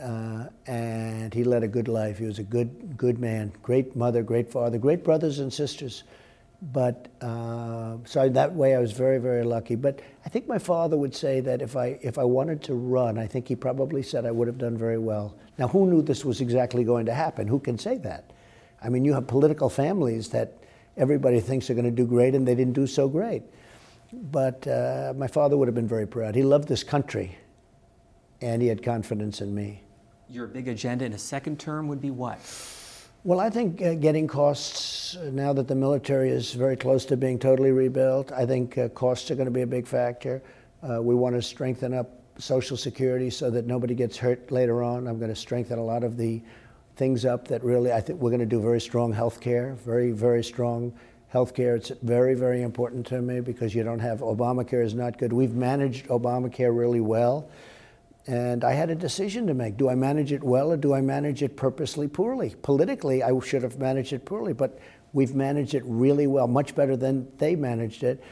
Uh, 0.00 0.46
and 0.66 1.32
he 1.32 1.44
led 1.44 1.62
a 1.62 1.68
good 1.68 1.86
life. 1.86 2.18
He 2.18 2.24
was 2.24 2.40
a 2.40 2.42
good, 2.42 2.96
good 2.96 3.20
man, 3.20 3.52
great 3.62 3.94
mother, 3.94 4.24
great 4.24 4.50
father, 4.50 4.76
great 4.76 5.04
brothers 5.04 5.38
and 5.38 5.52
sisters. 5.52 6.02
But 6.62 7.08
uh, 7.20 7.98
so 8.04 8.28
that 8.28 8.54
way 8.54 8.74
I 8.74 8.78
was 8.78 8.92
very, 8.92 9.18
very 9.18 9.44
lucky. 9.44 9.74
But 9.74 10.00
I 10.24 10.28
think 10.28 10.48
my 10.48 10.58
father 10.58 10.96
would 10.96 11.14
say 11.14 11.40
that 11.40 11.60
if 11.60 11.76
I, 11.76 11.98
if 12.00 12.18
I 12.18 12.24
wanted 12.24 12.62
to 12.64 12.74
run, 12.74 13.18
I 13.18 13.26
think 13.26 13.48
he 13.48 13.56
probably 13.56 14.02
said 14.02 14.24
I 14.24 14.30
would 14.30 14.48
have 14.48 14.58
done 14.58 14.76
very 14.76 14.98
well. 14.98 15.36
Now, 15.58 15.68
who 15.68 15.86
knew 15.86 16.00
this 16.00 16.24
was 16.24 16.40
exactly 16.40 16.84
going 16.84 17.06
to 17.06 17.14
happen? 17.14 17.46
Who 17.46 17.58
can 17.58 17.78
say 17.78 17.98
that? 17.98 18.32
I 18.82 18.88
mean, 18.88 19.04
you 19.04 19.12
have 19.14 19.26
political 19.26 19.68
families 19.68 20.28
that 20.30 20.52
everybody 20.96 21.40
thinks 21.40 21.68
are 21.70 21.74
going 21.74 21.84
to 21.84 21.90
do 21.90 22.06
great 22.06 22.34
and 22.34 22.46
they 22.46 22.54
didn't 22.54 22.74
do 22.74 22.86
so 22.86 23.08
great. 23.08 23.42
But 24.12 24.66
uh, 24.66 25.12
my 25.16 25.26
father 25.26 25.56
would 25.56 25.68
have 25.68 25.74
been 25.74 25.88
very 25.88 26.06
proud. 26.06 26.34
He 26.34 26.42
loved 26.42 26.68
this 26.68 26.84
country 26.84 27.36
and 28.40 28.62
he 28.62 28.68
had 28.68 28.82
confidence 28.82 29.40
in 29.40 29.54
me. 29.54 29.82
Your 30.28 30.46
big 30.46 30.68
agenda 30.68 31.04
in 31.04 31.12
a 31.12 31.18
second 31.18 31.58
term 31.58 31.88
would 31.88 32.00
be 32.00 32.10
what? 32.10 32.38
Well, 33.26 33.40
I 33.40 33.48
think 33.48 33.80
uh, 33.80 33.94
getting 33.94 34.26
costs, 34.26 35.16
uh, 35.16 35.30
now 35.32 35.54
that 35.54 35.66
the 35.66 35.74
military 35.74 36.28
is 36.28 36.52
very 36.52 36.76
close 36.76 37.06
to 37.06 37.16
being 37.16 37.38
totally 37.38 37.70
rebuilt, 37.70 38.30
I 38.32 38.44
think 38.44 38.76
uh, 38.76 38.90
costs 38.90 39.30
are 39.30 39.34
going 39.34 39.46
to 39.46 39.50
be 39.50 39.62
a 39.62 39.66
big 39.66 39.86
factor. 39.86 40.42
Uh, 40.82 41.00
we 41.00 41.14
want 41.14 41.34
to 41.34 41.40
strengthen 41.40 41.94
up 41.94 42.20
Social 42.36 42.76
Security 42.76 43.30
so 43.30 43.48
that 43.48 43.64
nobody 43.64 43.94
gets 43.94 44.18
hurt 44.18 44.52
later 44.52 44.82
on. 44.82 45.06
I'm 45.06 45.18
going 45.18 45.30
to 45.30 45.40
strengthen 45.40 45.78
a 45.78 45.82
lot 45.82 46.04
of 46.04 46.18
the 46.18 46.42
things 46.96 47.24
up 47.24 47.48
that 47.48 47.64
really 47.64 47.94
I 47.94 48.00
think 48.02 48.20
we're 48.20 48.28
going 48.28 48.40
to 48.40 48.46
do 48.46 48.60
very 48.60 48.78
strong 48.78 49.10
health 49.10 49.40
care, 49.40 49.72
very, 49.72 50.12
very 50.12 50.44
strong 50.44 50.92
health 51.28 51.54
care. 51.54 51.76
It's 51.76 51.92
very, 52.02 52.34
very 52.34 52.60
important 52.60 53.06
to 53.06 53.22
me 53.22 53.40
because 53.40 53.74
you 53.74 53.84
don't 53.84 54.00
have 54.00 54.18
Obamacare 54.20 54.84
is 54.84 54.92
not 54.92 55.16
good. 55.16 55.32
We've 55.32 55.54
managed 55.54 56.08
Obamacare 56.08 56.76
really 56.76 57.00
well. 57.00 57.48
And 58.26 58.64
I 58.64 58.72
had 58.72 58.88
a 58.90 58.94
decision 58.94 59.46
to 59.48 59.54
make. 59.54 59.76
Do 59.76 59.90
I 59.90 59.94
manage 59.94 60.32
it 60.32 60.42
well 60.42 60.72
or 60.72 60.76
do 60.76 60.94
I 60.94 61.00
manage 61.00 61.42
it 61.42 61.56
purposely 61.56 62.08
poorly? 62.08 62.54
Politically, 62.62 63.22
I 63.22 63.38
should 63.40 63.62
have 63.62 63.78
managed 63.78 64.12
it 64.12 64.24
poorly, 64.24 64.54
but 64.54 64.78
we've 65.12 65.34
managed 65.34 65.74
it 65.74 65.82
really 65.86 66.26
well, 66.26 66.48
much 66.48 66.74
better 66.74 66.96
than 66.96 67.28
they 67.38 67.54
managed 67.54 68.02
it. 68.02 68.22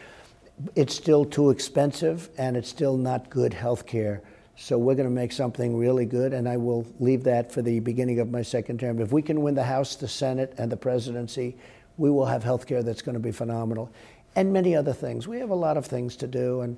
It's 0.75 0.95
still 0.95 1.25
too 1.25 1.51
expensive 1.51 2.31
and 2.39 2.57
it's 2.57 2.69
still 2.69 2.97
not 2.97 3.29
good 3.29 3.53
health 3.53 3.87
care. 3.87 4.23
So 4.57 4.79
we're 4.79 4.95
going 4.95 5.09
to 5.09 5.15
make 5.15 5.33
something 5.33 5.77
really 5.77 6.05
good, 6.05 6.35
and 6.35 6.49
I 6.49 6.57
will 6.59 6.87
leave 7.01 7.25
that 7.25 7.51
for 7.51 7.63
the 7.63 7.81
beginning 7.81 8.21
of 8.21 8.31
my 8.31 8.43
second 8.43 8.81
term. 8.81 9.01
If 9.01 9.11
we 9.11 9.23
can 9.23 9.41
win 9.41 9.55
the 9.55 9.65
House, 9.65 9.97
the 9.97 10.07
Senate, 10.07 10.55
and 10.59 10.71
the 10.71 10.77
presidency, 10.77 11.57
we 11.97 12.11
will 12.11 12.27
have 12.27 12.45
health 12.45 12.67
care 12.67 12.83
that's 12.83 13.03
going 13.03 13.15
to 13.15 13.21
be 13.21 13.33
phenomenal. 13.33 13.91
And 14.37 14.53
many 14.53 14.77
other 14.77 14.93
things. 14.93 15.27
We 15.27 15.39
have 15.39 15.51
a 15.51 15.55
lot 15.55 15.77
of 15.77 15.87
things 15.87 16.17
to 16.17 16.27
do, 16.27 16.61
and 16.61 16.77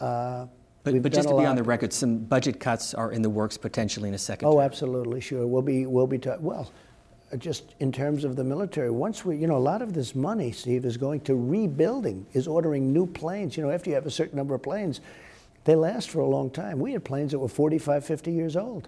uh, 0.00 0.46
but, 0.92 1.02
but 1.02 1.12
just 1.12 1.28
to 1.28 1.36
be 1.36 1.44
on 1.44 1.56
the 1.56 1.64
record, 1.64 1.92
some 1.92 2.18
budget 2.18 2.60
cuts 2.60 2.94
are 2.94 3.10
in 3.10 3.20
the 3.20 3.30
works 3.30 3.56
potentially 3.56 4.08
in 4.08 4.14
a 4.14 4.18
second. 4.18 4.46
Oh, 4.46 4.52
term. 4.52 4.60
absolutely, 4.60 5.20
sure. 5.20 5.46
We'll 5.46 5.62
be 5.62 5.84
we'll 5.86 6.06
be 6.06 6.18
ta- 6.18 6.36
well. 6.38 6.70
Just 7.38 7.74
in 7.80 7.90
terms 7.90 8.22
of 8.22 8.36
the 8.36 8.44
military, 8.44 8.88
once 8.90 9.24
we, 9.24 9.36
you 9.36 9.48
know, 9.48 9.56
a 9.56 9.58
lot 9.58 9.82
of 9.82 9.92
this 9.92 10.14
money, 10.14 10.52
Steve, 10.52 10.84
is 10.84 10.96
going 10.96 11.20
to 11.22 11.34
rebuilding, 11.34 12.24
is 12.34 12.46
ordering 12.46 12.92
new 12.92 13.04
planes. 13.04 13.56
You 13.56 13.64
know, 13.64 13.70
after 13.70 13.90
you 13.90 13.96
have 13.96 14.06
a 14.06 14.12
certain 14.12 14.36
number 14.36 14.54
of 14.54 14.62
planes, 14.62 15.00
they 15.64 15.74
last 15.74 16.08
for 16.08 16.20
a 16.20 16.26
long 16.26 16.50
time. 16.50 16.78
We 16.78 16.92
had 16.92 17.04
planes 17.04 17.32
that 17.32 17.40
were 17.40 17.48
45, 17.48 18.04
50 18.04 18.30
years 18.30 18.56
old. 18.56 18.86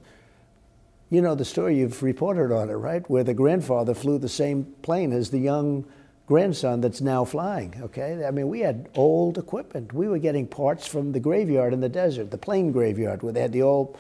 You 1.11 1.21
know 1.21 1.35
the 1.35 1.45
story, 1.45 1.79
you've 1.79 2.01
reported 2.01 2.55
on 2.55 2.71
it, 2.71 2.75
right? 2.75 3.09
Where 3.11 3.25
the 3.25 3.35
grandfather 3.35 3.95
flew 3.95 4.19
the 4.19 4.29
same 4.29 4.65
plane 4.83 5.13
as 5.13 5.31
the 5.31 5.39
young 5.39 5.85
grandson 6.29 6.83
that's 6.83 7.01
now 7.01 7.25
flying, 7.25 7.75
okay? 7.81 8.23
I 8.27 8.31
mean, 8.31 8.49
we 8.49 8.61
had 8.61 8.91
old 8.95 9.39
equipment. 9.39 9.95
We 9.95 10.09
were 10.09 10.19
getting 10.19 10.47
parts 10.47 10.87
from 10.87 11.13
the 11.13 11.19
graveyard 11.19 11.73
in 11.73 11.81
the 11.81 11.89
desert, 11.89 12.31
the 12.31 12.37
plane 12.37 12.71
graveyard, 12.71 13.23
where 13.23 13.33
they 13.33 13.41
had 13.41 13.51
the 13.51 13.63
old, 13.63 13.97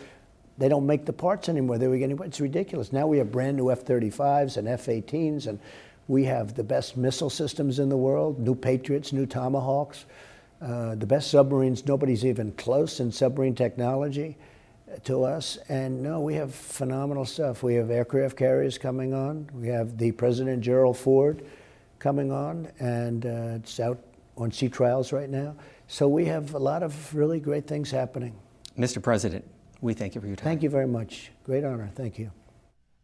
they 0.58 0.68
don't 0.68 0.86
make 0.86 1.06
the 1.06 1.12
parts 1.14 1.48
anymore. 1.48 1.78
They 1.78 1.88
were 1.88 1.96
getting, 1.96 2.18
it's 2.18 2.38
ridiculous. 2.38 2.92
Now 2.92 3.06
we 3.06 3.16
have 3.16 3.32
brand 3.32 3.56
new 3.56 3.70
F 3.70 3.82
35s 3.82 4.58
and 4.58 4.68
F 4.68 4.86
18s, 4.86 5.46
and 5.46 5.58
we 6.06 6.24
have 6.24 6.52
the 6.52 6.62
best 6.62 6.98
missile 6.98 7.30
systems 7.30 7.78
in 7.78 7.88
the 7.88 7.96
world 7.96 8.38
new 8.38 8.54
Patriots, 8.54 9.10
new 9.10 9.24
Tomahawks, 9.24 10.04
uh, 10.60 10.96
the 10.96 11.06
best 11.06 11.30
submarines. 11.30 11.86
Nobody's 11.86 12.26
even 12.26 12.52
close 12.52 13.00
in 13.00 13.10
submarine 13.10 13.54
technology 13.54 14.36
to 15.04 15.24
us. 15.24 15.56
And 15.70 16.02
no, 16.02 16.20
we 16.20 16.34
have 16.34 16.54
phenomenal 16.54 17.24
stuff. 17.24 17.62
We 17.62 17.76
have 17.76 17.90
aircraft 17.90 18.36
carriers 18.36 18.76
coming 18.76 19.14
on, 19.14 19.48
we 19.54 19.68
have 19.68 19.96
the 19.96 20.12
President 20.12 20.60
Gerald 20.60 20.98
Ford 20.98 21.42
coming 21.98 22.30
on, 22.30 22.68
and 22.78 23.26
uh, 23.26 23.56
it's 23.56 23.80
out 23.80 23.98
on 24.36 24.52
sea 24.52 24.68
trials 24.68 25.12
right 25.12 25.28
now. 25.28 25.54
So 25.88 26.08
we 26.08 26.26
have 26.26 26.54
a 26.54 26.58
lot 26.58 26.82
of 26.82 27.14
really 27.14 27.40
great 27.40 27.66
things 27.66 27.90
happening. 27.90 28.34
Mr. 28.78 29.02
President, 29.02 29.44
we 29.80 29.94
thank 29.94 30.14
you 30.14 30.20
for 30.20 30.26
your 30.26 30.36
time. 30.36 30.44
Thank 30.44 30.62
you 30.62 30.70
very 30.70 30.86
much. 30.86 31.32
Great 31.44 31.64
honor. 31.64 31.90
Thank 31.94 32.18
you. 32.18 32.30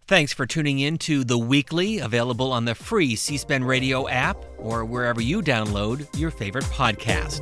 Thanks 0.07 0.35
for 0.35 0.45
tuning 0.45 0.81
in 0.81 0.99
to 0.99 1.25
The 1.25 1.39
Weekly, 1.39 1.99
available 1.99 2.53
on 2.53 2.67
the 2.67 2.75
free 2.75 3.17
C 3.17 3.39
SPAN 3.39 3.65
radio 3.65 4.07
app 4.07 4.37
or 4.59 4.85
wherever 4.85 5.23
you 5.23 5.41
download 5.41 6.07
your 6.19 6.31
favorite 6.31 6.65
podcast. 6.65 7.41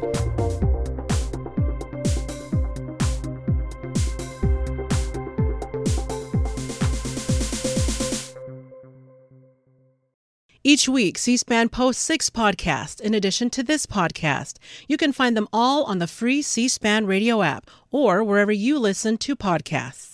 Each 10.65 10.89
week, 10.89 11.19
C 11.19 11.37
SPAN 11.37 11.71
posts 11.71 12.01
six 12.01 12.31
podcasts 12.31 13.01
in 13.01 13.15
addition 13.15 13.51
to 13.51 13.65
this 13.65 13.85
podcast. 13.85 14.59
You 14.87 14.97
can 14.97 15.13
find 15.13 15.37
them 15.37 15.49
all 15.53 15.83
on 15.85 15.99
the 15.99 16.07
free 16.07 16.41
C 16.41 16.69
SPAN 16.69 17.05
radio 17.05 17.43
app 17.43 17.69
or 17.91 18.23
wherever 18.23 18.53
you 18.53 18.79
listen 18.79 19.19
to 19.19 19.35
podcasts. 19.35 20.12